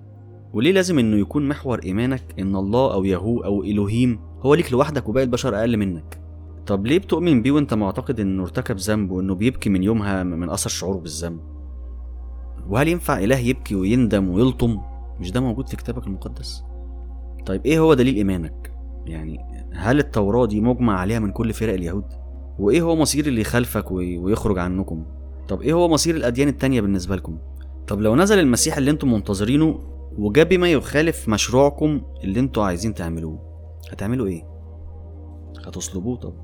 وليه 0.52 0.72
لازم 0.72 0.98
إنه 0.98 1.16
يكون 1.16 1.48
محور 1.48 1.80
إيمانك 1.84 2.22
إن 2.38 2.56
الله 2.56 2.92
أو 2.94 3.04
يهو 3.04 3.44
أو 3.44 3.62
الوهيم 3.62 4.20
هو 4.40 4.54
ليك 4.54 4.72
لوحدك 4.72 5.08
وباقي 5.08 5.24
البشر 5.24 5.56
أقل 5.56 5.76
منك؟ 5.76 6.21
طب 6.66 6.86
ليه 6.86 6.98
بتؤمن 6.98 7.42
بيه 7.42 7.52
وانت 7.52 7.74
معتقد 7.74 8.20
انه 8.20 8.42
ارتكب 8.42 8.76
ذنب 8.76 9.10
وإنه 9.10 9.34
بيبكي 9.34 9.70
من 9.70 9.82
يومها 9.82 10.22
من 10.22 10.50
أثر 10.50 10.70
شعوره 10.70 10.98
بالذنب؟ 10.98 11.40
وهل 12.68 12.88
ينفع 12.88 13.18
إله 13.18 13.38
يبكي 13.38 13.74
ويندم 13.74 14.28
ويلطم؟ 14.28 14.78
مش 15.20 15.30
ده 15.32 15.40
موجود 15.40 15.68
في 15.68 15.76
كتابك 15.76 16.06
المقدس؟ 16.06 16.62
طيب 17.46 17.66
إيه 17.66 17.78
هو 17.78 17.94
دليل 17.94 18.16
إيمانك؟ 18.16 18.72
يعني 19.06 19.38
هل 19.72 19.98
التوراة 19.98 20.46
دي 20.46 20.60
مجمع 20.60 20.98
عليها 21.00 21.18
من 21.18 21.32
كل 21.32 21.52
فرق 21.52 21.72
اليهود؟ 21.74 22.04
وإيه 22.58 22.82
هو 22.82 22.96
مصير 22.96 23.26
اللي 23.26 23.40
يخالفك 23.40 23.90
ويخرج 23.90 24.58
عنكم؟ 24.58 25.04
طب 25.48 25.62
إيه 25.62 25.72
هو 25.72 25.88
مصير 25.88 26.16
الأديان 26.16 26.48
التانية 26.48 26.80
بالنسبة 26.80 27.16
لكم؟ 27.16 27.38
طب 27.88 28.00
لو 28.00 28.16
نزل 28.16 28.38
المسيح 28.38 28.76
اللي 28.76 28.90
أنتم 28.90 29.12
منتظرينه 29.12 29.78
وجاب 30.18 30.48
بما 30.48 30.72
يخالف 30.72 31.28
مشروعكم 31.28 32.00
اللي 32.24 32.40
أنتوا 32.40 32.64
عايزين 32.64 32.94
تعملوه 32.94 33.38
هتعملوا 33.90 34.26
إيه؟ 34.26 34.42
هتصلبوه 35.66 36.16
طب. 36.16 36.34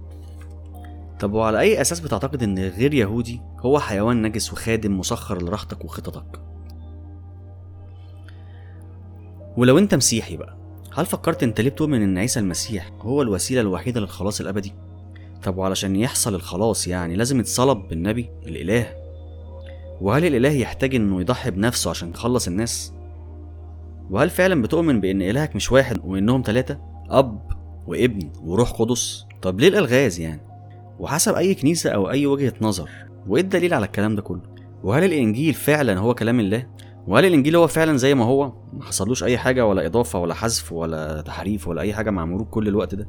طب 1.21 1.33
وعلى 1.33 1.61
أي 1.61 1.81
أساس 1.81 2.01
بتعتقد 2.01 2.43
إن 2.43 2.59
غير 2.59 2.95
يهودي 2.95 3.41
هو 3.61 3.79
حيوان 3.79 4.23
نجس 4.23 4.53
وخادم 4.53 4.99
مسخر 4.99 5.43
لراحتك 5.43 5.85
وخططك؟ 5.85 6.41
ولو 9.57 9.79
أنت 9.79 9.95
مسيحي 9.95 10.37
بقى 10.37 10.57
هل 10.95 11.07
فكرت 11.07 11.43
أنت 11.43 11.61
ليه 11.61 11.71
بتؤمن 11.71 12.03
إن 12.03 12.19
عيسى 12.19 12.41
المسيح 12.41 12.91
هو 13.01 13.23
الوسيلة 13.23 13.61
الوحيدة 13.61 14.01
للخلاص 14.01 14.41
الأبدي؟ 14.41 14.73
طب 15.43 15.57
وعلشان 15.59 15.97
يحصل 15.97 16.35
الخلاص 16.35 16.87
يعني 16.89 17.17
لازم 17.17 17.41
يتصلب 17.41 17.89
بالنبي 17.89 18.31
الإله 18.47 18.87
وهل 20.01 20.25
الإله 20.25 20.51
يحتاج 20.51 20.95
إنه 20.95 21.21
يضحي 21.21 21.51
بنفسه 21.51 21.91
عشان 21.91 22.11
يخلص 22.11 22.47
الناس؟ 22.47 22.93
وهل 24.11 24.31
فعلا 24.31 24.63
بتؤمن 24.63 25.01
بإن 25.01 25.23
إلهك 25.23 25.57
مش 25.57 25.73
واحد 25.73 25.99
وإنهم 26.05 26.43
ثلاثة؟ 26.47 26.79
أب 27.11 27.41
وابن 27.87 28.31
وروح 28.43 28.71
قدس؟ 28.71 29.25
طب 29.43 29.61
ليه 29.61 29.69
الألغاز 29.69 30.21
يعني؟ 30.21 30.48
وحسب 30.99 31.35
أي 31.35 31.55
كنيسة 31.55 31.91
أو 31.91 32.11
أي 32.11 32.27
وجهة 32.27 32.53
نظر 32.61 32.91
وإيه 33.29 33.43
الدليل 33.43 33.75
على 33.75 33.87
الكلام 33.87 34.17
ده 34.17 34.23
كله؟ 34.23 34.43
وهل 34.83 35.05
الإنجيل 35.05 35.55
فعلا 35.55 35.99
هو 35.99 36.15
كلام 36.15 36.41
الله؟ 36.41 36.67
وهل 37.07 37.25
الإنجيل 37.25 37.57
هو 37.57 37.67
فعلا 37.67 37.97
زي 37.97 38.15
ما 38.15 38.25
هو؟ 38.25 38.53
ما 38.73 38.85
حصلوش 38.85 39.25
أي 39.25 39.39
حاجة 39.39 39.67
ولا 39.67 39.87
إضافة 39.87 40.19
ولا 40.19 40.35
حذف 40.35 40.73
ولا 40.73 41.21
تحريف 41.21 41.69
ولا 41.69 41.83
أي 41.83 41.95
حاجة 41.95 42.11
مع 42.11 42.25
مرور 42.25 42.45
كل 42.51 42.69
الوقت 42.69 42.95
ده؟ 42.95 43.09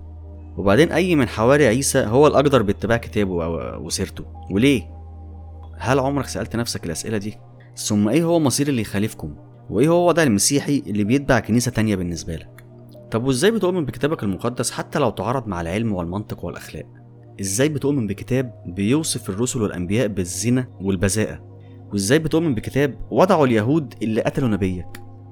وبعدين 0.57 0.91
أي 0.91 1.15
من 1.15 1.27
حواري 1.27 1.67
عيسى 1.67 1.99
هو 1.99 2.27
الأقدر 2.27 2.61
باتباع 2.61 2.97
كتابه 2.97 3.47
وسيرته 3.77 4.25
وليه؟ 4.51 4.83
هل 5.77 5.99
عمرك 5.99 6.25
سألت 6.25 6.55
نفسك 6.55 6.85
الأسئلة 6.85 7.17
دي؟ 7.17 7.37
ثم 7.75 8.09
إيه 8.09 8.23
هو 8.23 8.39
مصير 8.39 8.67
اللي 8.67 8.81
يخالفكم؟ 8.81 9.35
وإيه 9.69 9.87
هو 9.89 10.07
وضع 10.07 10.23
المسيحي 10.23 10.83
اللي 10.87 11.03
بيتبع 11.03 11.39
كنيسة 11.39 11.71
تانية 11.71 11.95
بالنسبة 11.95 12.35
لك؟ 12.35 12.65
طب 13.11 13.23
وإزاي 13.23 13.51
بتؤمن 13.51 13.85
بكتابك 13.85 14.23
المقدس 14.23 14.71
حتى 14.71 14.99
لو 14.99 15.09
تعارض 15.09 15.47
مع 15.47 15.61
العلم 15.61 15.93
والمنطق 15.93 16.45
والأخلاق؟ 16.45 16.85
إزاي 17.41 17.69
بتؤمن 17.69 18.07
بكتاب 18.07 18.63
بيوصف 18.65 19.29
الرسل 19.29 19.61
والأنبياء 19.61 20.07
بالزنا 20.07 20.67
والبذاءة؟ 20.81 21.39
وإزاي 21.93 22.19
بتؤمن 22.19 22.55
بكتاب 22.55 23.07
وضعوا 23.11 23.45
اليهود 23.45 23.93
اللي 24.03 24.21
قتلوا 24.21 24.49
نبيك؟ 24.49 24.87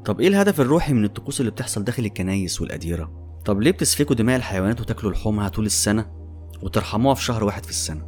طب 0.06 0.20
إيه 0.22 0.28
الهدف 0.28 0.62
الروحي 0.62 0.94
من 0.94 1.06
الطقوس 1.06 1.40
اللي 1.40 1.52
بتحصل 1.52 1.84
داخل 1.84 2.06
الكنايس 2.06 2.62
والأديرة؟ 2.62 3.12
طب 3.46 3.62
ليه 3.62 3.72
بتسفكوا 3.72 4.16
دماء 4.16 4.36
الحيوانات 4.38 4.82
وتاكلوا 4.82 5.12
لحومها 5.12 5.50
طول 5.50 5.66
السنة 5.66 6.06
وترحموها 6.64 7.16
في 7.16 7.24
شهر 7.24 7.44
واحد 7.44 7.64
في 7.64 7.70
السنة؟ 7.70 8.06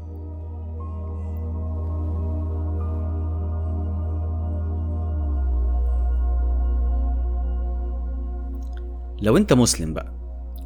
لو 9.21 9.37
أنت 9.37 9.53
مسلم 9.53 9.93
بقى 9.93 10.13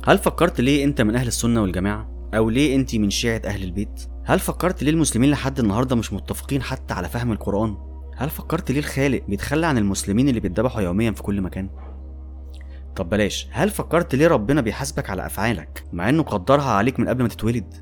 هل 0.05 0.17
فكرت 0.17 0.61
ليه 0.61 0.83
أنت 0.83 1.01
من 1.01 1.15
أهل 1.15 1.27
السنة 1.27 1.61
والجماعة؟ 1.61 2.12
أو 2.33 2.49
ليه 2.49 2.75
أنت 2.75 2.95
من 2.95 3.09
شيعه 3.09 3.41
أهل 3.45 3.63
البيت؟ 3.63 4.07
هل 4.25 4.39
فكرت 4.39 4.83
ليه 4.83 4.91
المسلمين 4.91 5.31
لحد 5.31 5.59
النهارده 5.59 5.95
مش 5.95 6.13
متفقين 6.13 6.61
حتى 6.61 6.93
على 6.93 7.09
فهم 7.09 7.31
القرآن؟ 7.31 7.77
هل 8.15 8.29
فكرت 8.29 8.71
ليه 8.71 8.79
الخالق 8.79 9.21
بيتخلى 9.27 9.67
عن 9.67 9.77
المسلمين 9.77 10.29
اللي 10.29 10.39
بيتذبحوا 10.39 10.81
يوميا 10.81 11.11
في 11.11 11.23
كل 11.23 11.41
مكان؟ 11.41 11.69
طب 12.95 13.09
بلاش 13.09 13.47
هل 13.51 13.69
فكرت 13.69 14.15
ليه 14.15 14.27
ربنا 14.27 14.61
بيحاسبك 14.61 15.09
على 15.09 15.25
أفعالك 15.25 15.83
مع 15.93 16.09
إنه 16.09 16.23
قدرها 16.23 16.71
عليك 16.71 16.99
من 16.99 17.07
قبل 17.09 17.21
ما 17.23 17.29
تتولد؟ 17.29 17.73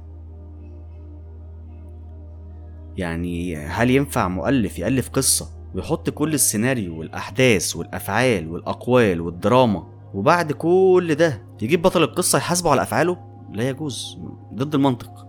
يعني 2.97 3.57
هل 3.57 3.89
ينفع 3.89 4.27
مؤلف 4.27 4.79
يألف 4.79 5.09
قصة 5.09 5.49
ويحط 5.75 6.09
كل 6.09 6.33
السيناريو 6.33 6.99
والأحداث 6.99 7.75
والأفعال 7.75 8.49
والأقوال 8.51 9.21
والدراما 9.21 9.87
وبعد 10.13 10.51
كل 10.51 11.15
ده 11.15 11.41
يجيب 11.61 11.81
بطل 11.81 12.03
القصة 12.03 12.37
يحاسبه 12.37 12.71
على 12.71 12.81
أفعاله؟ 12.81 13.30
لا 13.53 13.69
يجوز 13.69 14.17
ضد 14.53 14.75
المنطق 14.75 15.27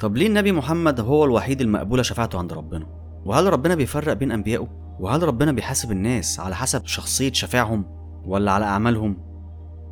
طب 0.00 0.16
ليه 0.16 0.26
النبي 0.26 0.52
محمد 0.52 1.00
هو 1.00 1.24
الوحيد 1.24 1.60
المقبولة 1.60 2.02
شفاعته 2.02 2.38
عند 2.38 2.52
ربنا؟ 2.52 2.86
وهل 3.24 3.52
ربنا 3.52 3.74
بيفرق 3.74 4.12
بين 4.12 4.32
أنبيائه؟ 4.32 4.68
وهل 5.00 5.22
ربنا 5.22 5.52
بيحاسب 5.52 5.92
الناس 5.92 6.40
على 6.40 6.54
حسب 6.54 6.86
شخصية 6.86 7.32
شفاعهم 7.32 7.84
ولا 8.24 8.52
على 8.52 8.64
أعمالهم؟ 8.64 9.16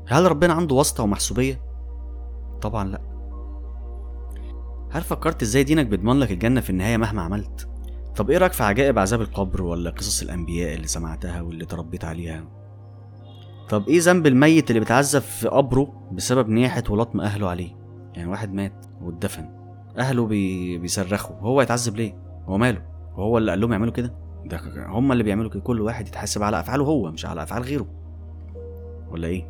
هل 0.08 0.30
ربنا 0.30 0.52
عنده 0.52 0.74
واسطة 0.74 1.02
ومحسوبية؟ 1.02 1.60
طبعا 2.60 2.88
لأ 2.88 3.00
هل 4.90 5.02
فكرت 5.02 5.42
إزاي 5.42 5.64
دينك 5.64 5.86
بيضمن 5.86 6.18
لك 6.20 6.30
الجنة 6.30 6.60
في 6.60 6.70
النهاية 6.70 6.96
مهما 6.96 7.22
عملت؟ 7.22 7.68
طب 8.16 8.30
إيه 8.30 8.38
رأيك 8.38 8.52
في 8.52 8.62
عجائب 8.62 8.98
عذاب 8.98 9.20
القبر 9.20 9.62
ولا 9.62 9.90
قصص 9.90 10.22
الأنبياء 10.22 10.74
اللي 10.74 10.86
سمعتها 10.86 11.40
واللي 11.40 11.64
تربيت 11.64 12.04
عليها؟ 12.04 12.44
طب 13.68 13.88
إيه 13.88 14.00
ذنب 14.00 14.26
الميت 14.26 14.70
اللي 14.70 14.80
بيتعذب 14.80 15.22
في 15.22 15.48
قبره 15.48 16.08
بسبب 16.12 16.48
نياحة 16.48 16.82
ولطم 16.90 17.20
أهله 17.20 17.48
عليه؟ 17.48 17.70
يعني 18.14 18.30
واحد 18.30 18.52
مات 18.52 18.86
واتدفن 19.02 19.50
أهله 19.98 20.26
بي... 20.26 20.78
بيصرخوا 20.78 21.36
هو 21.36 21.62
يتعذب 21.62 21.96
ليه؟ 21.96 22.14
هو 22.46 22.58
ماله؟ 22.58 22.82
وهو 23.16 23.38
اللي 23.38 23.50
قال 23.50 23.60
لهم 23.60 23.72
يعملوا 23.72 23.92
كده؟ 23.92 24.14
ده 24.44 24.60
هم 24.86 25.12
اللي 25.12 25.22
بيعملوا 25.24 25.50
كده 25.50 25.60
كل 25.60 25.80
واحد 25.80 26.08
يتحاسب 26.08 26.42
على 26.42 26.60
أفعاله 26.60 26.84
هو 26.84 27.10
مش 27.10 27.26
على 27.26 27.42
أفعال 27.42 27.62
غيره 27.62 27.86
ولا 29.10 29.28
إيه؟ 29.28 29.44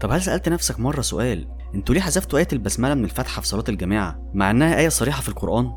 طب 0.00 0.10
هل 0.10 0.22
سألت 0.22 0.48
نفسك 0.48 0.80
مرة 0.80 1.00
سؤال 1.00 1.46
أنتوا 1.74 1.94
ليه 1.94 2.00
حذفتوا 2.02 2.38
آية 2.38 2.48
البسملة 2.52 2.94
من 2.94 3.04
الفاتحة 3.04 3.40
في 3.40 3.46
صلاة 3.48 3.64
الجماعة 3.68 4.30
مع 4.34 4.50
إنها 4.50 4.78
آية 4.78 4.88
صريحة 4.88 5.22
في 5.22 5.28
القرآن؟ 5.28 5.72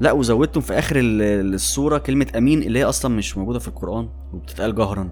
لا 0.00 0.12
وزودتم 0.12 0.60
في 0.60 0.78
آخر 0.78 0.96
السورة 0.98 1.98
كلمة 1.98 2.26
أمين 2.36 2.62
اللي 2.62 2.78
هي 2.78 2.84
أصلا 2.84 3.16
مش 3.16 3.38
موجودة 3.38 3.58
في 3.58 3.68
القرآن 3.68 4.08
وبتتقال 4.32 4.74
جهرا. 4.74 5.10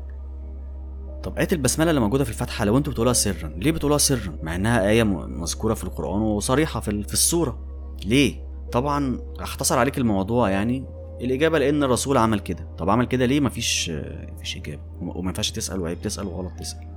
طب 1.22 1.38
آية 1.38 1.48
البسملة 1.52 1.90
اللي 1.90 2.00
موجودة 2.00 2.24
في 2.24 2.30
الفاتحة 2.30 2.64
لو 2.64 2.78
أنتوا 2.78 2.92
بتقولوها 2.92 3.14
سرا 3.14 3.48
ليه 3.56 3.72
بتقولوها 3.72 3.98
سرا؟ 3.98 4.38
مع 4.42 4.54
إنها 4.54 4.88
آية 4.88 5.02
مذكورة 5.02 5.74
في 5.74 5.84
القرآن 5.84 6.20
وصريحة 6.22 6.80
في, 6.80 7.02
في 7.02 7.12
السورة. 7.12 7.58
ليه؟ 8.04 8.46
طبعا 8.72 9.20
اختصر 9.38 9.78
عليك 9.78 9.98
الموضوع 9.98 10.50
يعني. 10.50 10.84
الإجابة 11.20 11.58
لأن 11.58 11.82
الرسول 11.82 12.16
عمل 12.16 12.40
كده. 12.40 12.68
طب 12.78 12.90
عمل 12.90 13.04
كده 13.04 13.26
ليه؟ 13.26 13.40
مفيش 13.40 13.90
مفيش 14.34 14.56
إجابة. 14.56 14.82
وما 15.00 15.28
ينفعش 15.28 15.50
تسأل 15.50 15.80
وعيب 15.80 16.02
تسأل 16.02 16.26
وغلط 16.26 16.52
تسأل. 16.58 16.88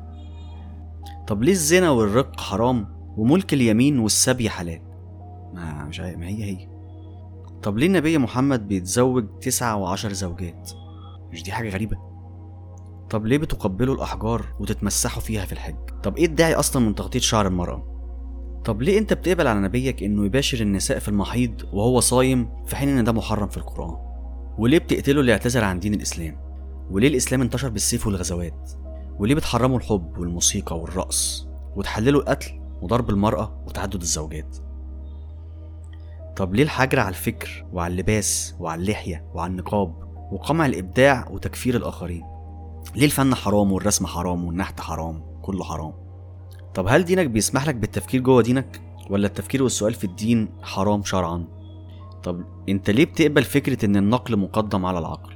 طب 1.28 1.44
ليه 1.44 1.52
الزنا 1.52 1.90
والرق 1.90 2.40
حرام 2.40 2.88
وملك 3.18 3.54
اليمين 3.54 4.00
والسبي 4.00 4.50
حلال؟ 4.50 4.82
ما 5.54 5.86
مش 5.86 6.00
ما 6.00 6.28
هي 6.28 6.44
هي. 6.44 6.79
طب 7.64 7.78
ليه 7.78 7.88
النبي 7.88 8.18
محمد 8.18 8.68
بيتزوج 8.68 9.26
تسعة 9.42 9.76
وعشر 9.76 10.14
زوجات؟ 10.14 10.72
مش 11.32 11.44
دي 11.44 11.52
حاجة 11.52 11.70
غريبة؟ 11.70 11.98
طب 13.10 13.26
ليه 13.26 13.38
بتقبلوا 13.38 13.96
الأحجار 13.96 14.46
وتتمسحوا 14.60 15.22
فيها 15.22 15.46
في 15.46 15.52
الحج؟ 15.54 15.76
طب 16.04 16.18
إيه 16.18 16.26
الداعي 16.26 16.54
أصلا 16.54 16.86
من 16.86 16.96
تغطية 16.96 17.20
شعر 17.20 17.48
المرأة؟ 17.48 17.86
طب 18.66 18.82
ليه 18.82 19.00
أنت 19.00 19.14
بتقبل 19.14 19.48
على 19.48 19.60
نبيك 19.60 20.04
إنه 20.04 20.26
يباشر 20.26 20.62
النساء 20.62 21.00
في 21.00 21.08
المحيض 21.08 21.62
وهو 21.74 22.00
صايم 22.00 22.50
في 22.66 22.76
حين 22.76 22.90
إن 22.98 23.04
ده 23.04 23.12
محرم 23.12 23.48
في 23.48 23.58
القرآن؟ 23.58 23.98
وليه 24.58 24.78
بتقتلوا 24.78 25.22
اللي 25.22 25.32
اعتذر 25.32 25.64
عن 25.64 25.80
دين 25.80 25.94
الإسلام؟ 25.94 26.38
وليه 26.92 27.08
الإسلام 27.08 27.42
انتشر 27.42 27.70
بالسيف 27.70 28.08
والغزوات؟ 28.08 28.72
وليه 29.20 29.36
بتحرموا 29.36 29.78
الحب 29.78 30.18
والموسيقى 30.18 30.80
والرقص 30.80 31.48
وتحللوا 31.76 32.22
القتل 32.22 32.62
وضرب 32.82 33.10
المرأة 33.10 33.64
وتعدد 33.68 34.02
الزوجات؟ 34.02 34.58
طب 36.40 36.56
ليه 36.56 36.64
الحجر 36.64 37.00
على 37.00 37.10
الفكر 37.10 37.66
وعلى 37.74 37.92
اللباس 37.92 38.56
وعلى 38.60 38.82
اللحية 38.82 39.26
وعلى 39.34 39.52
النقاب 39.52 39.96
وقمع 40.32 40.66
الإبداع 40.66 41.28
وتكفير 41.32 41.76
الآخرين؟ 41.76 42.24
ليه 42.96 43.06
الفن 43.06 43.36
حرام 43.36 43.72
والرسم 43.72 44.06
حرام 44.06 44.46
والنحت 44.46 44.82
حرام 44.82 45.24
كله 45.42 45.64
حرام؟ 45.64 45.94
طب 46.74 46.88
هل 46.88 47.04
دينك 47.04 47.28
بيسمح 47.28 47.68
لك 47.68 47.76
بالتفكير 47.76 48.22
جوه 48.22 48.42
دينك؟ 48.42 48.82
ولا 49.10 49.28
التفكير 49.28 49.64
والسؤال 49.64 49.94
في 49.94 50.04
الدين 50.04 50.50
حرام 50.62 51.04
شرعا؟ 51.04 51.48
طب 52.24 52.44
أنت 52.70 52.90
ليه 52.90 53.06
بتقبل 53.06 53.44
فكرة 53.44 53.86
إن 53.86 53.96
النقل 53.96 54.38
مقدم 54.38 54.86
على 54.86 55.00
العقل؟ 55.00 55.34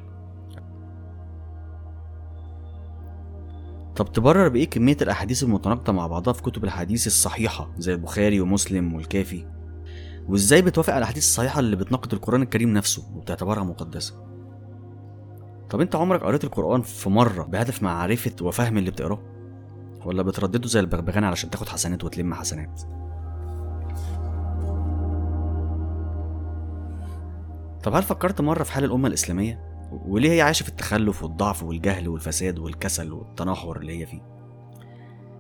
طب 3.96 4.12
تبرر 4.12 4.50
بإيه 4.50 4.70
كمية 4.70 4.98
الأحاديث 5.02 5.44
المتناقضة 5.44 5.94
مع 5.94 6.08
بعضها 6.08 6.34
في 6.34 6.42
كتب 6.42 6.64
الحديث 6.64 7.08
الصحيحة 7.08 7.70
زي 7.78 7.94
البخاري 7.94 8.42
ومسلم 8.42 8.94
والكافي؟ 8.94 9.63
وإزاي 10.28 10.62
بتوافق 10.62 10.90
على 10.94 10.98
الأحاديث 10.98 11.24
الصحيحة 11.24 11.60
اللي 11.60 11.76
بتناقض 11.76 12.14
القرآن 12.14 12.42
الكريم 12.42 12.74
نفسه 12.74 13.04
وبتعتبرها 13.16 13.64
مقدسة؟ 13.64 14.16
طب 15.70 15.82
أنت 15.82 15.96
عمرك 15.96 16.24
قريت 16.24 16.44
القرآن 16.44 16.82
في 16.82 17.10
مرة 17.10 17.44
بهدف 17.44 17.84
معرفة 17.84 18.36
وفهم 18.42 18.78
اللي 18.78 18.92
بتقراه؟ 18.92 19.20
ولا 20.06 20.24
بتردده 20.24 20.68
زي 20.68 20.80
البغبغان 20.80 21.24
علشان 21.24 21.50
تاخد 21.50 21.70
حسنات 21.70 22.04
وتلم 22.04 22.34
حسنات؟ 22.34 22.82
طب 27.84 27.94
هل 27.94 28.04
فكرت 28.04 28.42
مرة 28.42 28.64
في 28.64 28.72
حال 28.72 28.84
الأمة 28.84 29.08
الإسلامية؟ 29.08 29.74
وليه 29.92 30.32
هي 30.32 30.42
عايشة 30.42 30.64
في 30.64 30.70
التخلف 30.70 31.24
والضعف 31.24 31.64
والجهل 31.64 32.08
والفساد 32.08 32.60
والكسل 32.60 33.14
والتنحر 33.14 33.78
اللي 33.78 34.00
هي 34.02 34.06
فيه؟ 34.06 34.22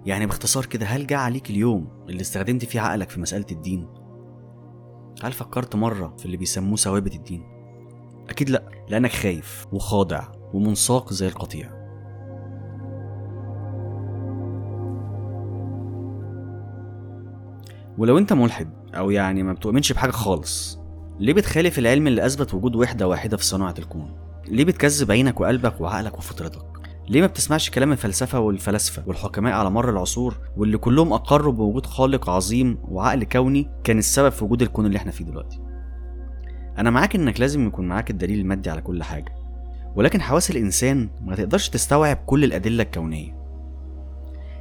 يعني 0.05 0.25
باختصار 0.25 0.65
كده 0.65 0.85
هل 0.85 1.07
جه 1.07 1.17
عليك 1.17 1.49
اليوم 1.49 1.87
اللي 2.09 2.21
استخدمت 2.21 2.65
فيه 2.65 2.81
عقلك 2.81 3.09
في 3.09 3.19
مسألة 3.19 3.45
الدين 3.51 3.87
هل 5.23 5.32
فكرت 5.32 5.76
مرة 5.76 6.15
في 6.17 6.26
اللي 6.26 6.38
بيسموه 6.38 6.76
ثوابت 6.76 7.15
الدين؟ 7.15 7.43
أكيد 8.30 8.49
لأ 8.49 8.63
لأنك 8.89 9.12
خايف 9.12 9.67
وخاضع 9.71 10.28
ومنساق 10.54 11.13
زي 11.13 11.28
القطيع. 11.28 11.84
ولو 17.97 18.17
أنت 18.17 18.34
ملحد 18.34 18.69
أو 18.95 19.12
يعني 19.12 19.43
ما 19.43 19.54
بتؤمنش 19.54 19.91
بحاجة 19.93 20.12
خالص 20.12 20.80
ليه 21.19 21.34
بتخالف 21.34 21.80
العلم 21.80 22.08
اللي 22.08 22.26
أثبت 22.26 22.54
وجود 22.54 22.76
وحدة 22.76 23.08
واحدة 23.08 23.38
في 23.38 23.45
صناعة 23.45 23.76
الكون؟ 23.80 24.15
ليه 24.47 24.65
بتكذب 24.65 25.12
عينك 25.12 25.41
وقلبك 25.41 25.82
وعقلك 25.82 26.17
وفطرتك؟ 26.17 26.72
ليه 27.09 27.21
ما 27.21 27.27
بتسمعش 27.27 27.69
كلام 27.69 27.91
الفلسفة 27.91 28.39
والفلاسفة 28.39 29.03
والحكماء 29.07 29.53
على 29.53 29.69
مر 29.69 29.89
العصور 29.89 30.37
واللي 30.57 30.77
كلهم 30.77 31.13
أقروا 31.13 31.53
بوجود 31.53 31.85
خالق 31.85 32.29
عظيم 32.29 32.77
وعقل 32.83 33.23
كوني 33.23 33.69
كان 33.83 33.97
السبب 33.97 34.29
في 34.29 34.43
وجود 34.43 34.61
الكون 34.61 34.85
اللي 34.85 34.97
إحنا 34.97 35.11
فيه 35.11 35.25
دلوقتي؟ 35.25 35.59
أنا 36.77 36.89
معاك 36.89 37.15
إنك 37.15 37.39
لازم 37.39 37.67
يكون 37.67 37.87
معاك 37.87 38.09
الدليل 38.11 38.39
المادي 38.39 38.69
على 38.69 38.81
كل 38.81 39.03
حاجة 39.03 39.35
ولكن 39.95 40.21
حواس 40.21 40.51
الإنسان 40.51 41.09
ما 41.21 41.36
تقدرش 41.36 41.69
تستوعب 41.69 42.17
كل 42.25 42.43
الأدلة 42.43 42.84
الكونية. 42.84 43.43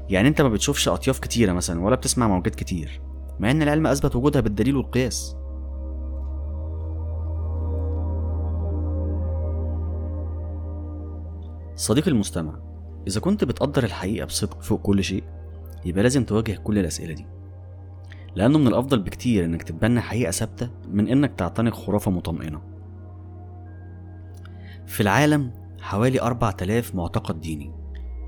يعني 0.09 0.29
أنت 0.29 0.43
ما 0.43 0.49
بتشوفش 0.49 0.89
أطياف 0.89 1.19
كتيرة 1.19 1.53
مثلا 1.53 1.81
ولا 1.81 1.97
بتسمع 1.97 2.29
موجات 2.29 2.55
كتير 2.55 3.01
مع 3.41 3.51
إن 3.51 3.63
العلم 3.63 3.87
أثبت 3.87 4.17
وجودها 4.17 4.41
بالدليل 4.41 4.77
والقياس. 4.77 5.37
صديقي 11.83 12.11
المستمع 12.11 12.59
إذا 13.07 13.21
كنت 13.21 13.45
بتقدر 13.45 13.85
الحقيقة 13.85 14.27
بصدق 14.27 14.63
فوق 14.63 14.81
كل 14.81 15.05
شيء 15.05 15.25
يبقى 15.85 16.03
لازم 16.03 16.25
تواجه 16.25 16.53
كل 16.65 16.79
الأسئلة 16.79 17.15
دي. 17.15 17.27
لأنه 18.35 18.59
من 18.59 18.67
الأفضل 18.67 18.99
بكتير 18.99 19.45
إنك 19.45 19.63
تتبنى 19.63 20.01
حقيقة 20.01 20.31
ثابتة 20.31 20.71
من 20.89 21.09
إنك 21.09 21.35
تعتنق 21.35 21.75
خرافة 21.75 22.11
مطمئنة. 22.11 22.61
في 24.87 25.01
العالم 25.01 25.53
حوالي 25.81 26.23
4000 26.23 26.95
معتقد 26.95 27.41
ديني. 27.41 27.73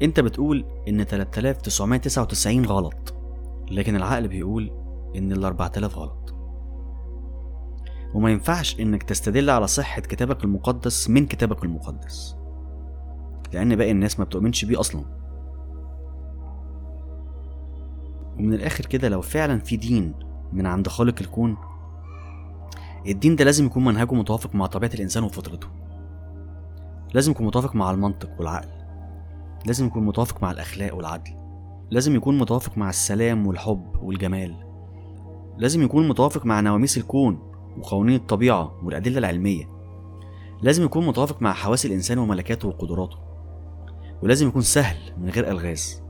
أنت 0.02 0.20
بتقول 0.20 0.64
إن 0.88 1.04
3999 1.04 2.64
غلط 2.66 3.14
لكن 3.70 3.96
العقل 3.96 4.28
بيقول 4.28 4.70
إن 5.16 5.32
ال 5.32 5.44
4000 5.44 5.98
غلط. 5.98 6.34
وما 8.14 8.30
ينفعش 8.30 8.80
إنك 8.80 9.02
تستدل 9.02 9.50
على 9.50 9.66
صحة 9.66 10.00
كتابك 10.00 10.44
المقدس 10.44 11.10
من 11.10 11.26
كتابك 11.26 11.64
المقدس. 11.64 12.43
لأن 13.54 13.76
باقي 13.76 13.90
الناس 13.90 14.18
ما 14.18 14.24
بتؤمنش 14.24 14.64
بيه 14.64 14.80
أصلا. 14.80 15.04
ومن 18.38 18.54
الآخر 18.54 18.86
كده 18.86 19.08
لو 19.08 19.20
فعلا 19.20 19.58
في 19.58 19.76
دين 19.76 20.14
من 20.52 20.66
عند 20.66 20.88
خالق 20.88 21.14
الكون 21.20 21.56
الدين 23.06 23.36
ده 23.36 23.44
لازم 23.44 23.66
يكون 23.66 23.84
منهجه 23.84 24.14
متوافق 24.14 24.54
مع 24.54 24.66
طبيعة 24.66 24.90
الإنسان 24.94 25.24
وفطرته. 25.24 25.68
لازم 27.14 27.32
يكون 27.32 27.46
متوافق 27.46 27.74
مع 27.76 27.90
المنطق 27.90 28.30
والعقل. 28.38 28.68
لازم 29.66 29.86
يكون 29.86 30.06
متوافق 30.06 30.42
مع 30.42 30.50
الأخلاق 30.50 30.94
والعدل. 30.96 31.32
لازم 31.90 32.16
يكون 32.16 32.38
متوافق 32.38 32.78
مع 32.78 32.88
السلام 32.88 33.46
والحب 33.46 33.86
والجمال. 34.02 34.54
لازم 35.58 35.82
يكون 35.82 36.08
متوافق 36.08 36.46
مع 36.46 36.60
نواميس 36.60 36.96
الكون 36.96 37.38
وقوانين 37.78 38.14
الطبيعة 38.14 38.84
والأدلة 38.84 39.18
العلمية. 39.18 39.64
لازم 40.62 40.84
يكون 40.84 41.06
متوافق 41.06 41.42
مع 41.42 41.52
حواس 41.52 41.86
الإنسان 41.86 42.18
وملكاته 42.18 42.68
وقدراته. 42.68 43.33
ولازم 44.24 44.48
يكون 44.48 44.62
سهل 44.62 44.96
من 45.18 45.28
غير 45.28 45.50
ألغاز. 45.50 46.02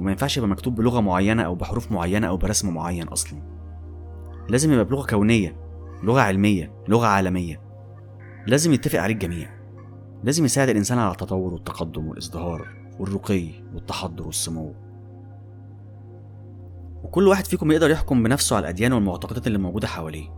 وما 0.00 0.10
ينفعش 0.10 0.36
يبقى 0.36 0.48
مكتوب 0.48 0.74
بلغة 0.74 1.00
معينة 1.00 1.42
أو 1.42 1.54
بحروف 1.54 1.92
معينة 1.92 2.28
أو 2.28 2.36
برسم 2.36 2.74
معين 2.74 3.08
أصلا. 3.08 3.42
لازم 4.48 4.72
يبقى 4.72 4.84
بلغة 4.84 5.06
كونية 5.06 5.56
لغة 6.02 6.20
علمية 6.20 6.72
لغة 6.88 7.06
عالمية. 7.06 7.60
لازم 8.46 8.72
يتفق 8.72 9.00
عليه 9.00 9.14
الجميع. 9.14 9.50
لازم 10.24 10.44
يساعد 10.44 10.68
الإنسان 10.68 10.98
على 10.98 11.12
التطور 11.12 11.54
والتقدم 11.54 12.08
والإزدهار 12.08 12.68
والرقي 13.00 13.48
والتحضر 13.74 14.26
والسمو. 14.26 14.74
وكل 17.02 17.28
واحد 17.28 17.44
فيكم 17.44 17.72
يقدر 17.72 17.90
يحكم 17.90 18.22
بنفسه 18.22 18.56
على 18.56 18.62
الأديان 18.62 18.92
والمعتقدات 18.92 19.46
اللي 19.46 19.58
موجودة 19.58 19.86
حواليه. 19.86 20.28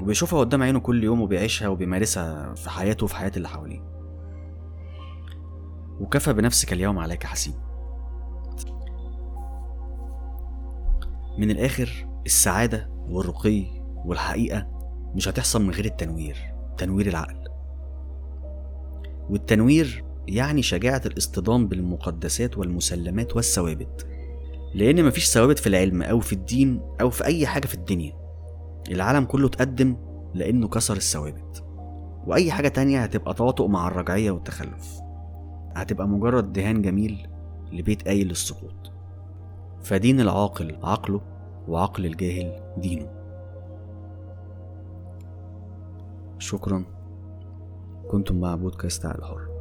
وبيشوفها 0.00 0.40
قدام 0.40 0.62
عينه 0.62 0.80
كل 0.80 1.04
يوم 1.04 1.20
وبيعيشها 1.20 1.68
وبيمارسها 1.68 2.54
في 2.54 2.70
حياته 2.70 3.04
وفي 3.04 3.16
حياة 3.16 3.32
اللي 3.36 3.48
حواليه. 3.48 4.01
وكفى 6.00 6.32
بنفسك 6.32 6.72
اليوم 6.72 6.98
عليك 6.98 7.26
حسيب 7.26 7.54
من 11.38 11.50
الآخر 11.50 12.06
السعادة 12.26 12.90
والرقي 13.08 13.64
والحقيقة 14.04 14.66
مش 15.14 15.28
هتحصل 15.28 15.62
من 15.62 15.70
غير 15.70 15.84
التنوير 15.84 16.52
تنوير 16.78 17.06
العقل. 17.06 17.44
والتنوير 19.30 20.04
يعني 20.28 20.62
شجاعة 20.62 21.02
الاصطدام 21.06 21.68
بالمقدسات 21.68 22.58
والمسلمات 22.58 23.36
والثوابت. 23.36 24.06
لأن 24.74 25.04
مفيش 25.04 25.28
ثوابت 25.30 25.58
في 25.58 25.66
العلم 25.66 26.02
أو 26.02 26.20
في 26.20 26.32
الدين 26.32 26.80
أو 27.00 27.10
في 27.10 27.24
أي 27.24 27.46
حاجة 27.46 27.66
في 27.66 27.74
الدنيا. 27.74 28.12
العالم 28.90 29.24
كله 29.24 29.46
اتقدم 29.46 29.96
لأنه 30.34 30.68
كسر 30.68 30.96
الثوابت. 30.96 31.64
وأي 32.26 32.52
حاجة 32.52 32.68
تانية 32.68 33.02
هتبقى 33.02 33.34
تواطؤ 33.34 33.66
مع 33.66 33.88
الرجعية 33.88 34.30
والتخلف. 34.30 35.00
هتبقى 35.74 36.08
مجرد 36.08 36.52
دهان 36.52 36.82
جميل 36.82 37.28
لبيت 37.72 38.08
قايل 38.08 38.28
للسقوط. 38.28 38.92
فدين 39.82 40.20
العاقل 40.20 40.76
عقله 40.82 41.20
وعقل 41.68 42.06
الجاهل 42.06 42.60
دينه. 42.76 43.10
شكرا. 46.38 46.84
كنتم 48.10 48.40
مع 48.40 48.54
بودكاست 48.54 49.06
على 49.06 49.18
الحر. 49.18 49.51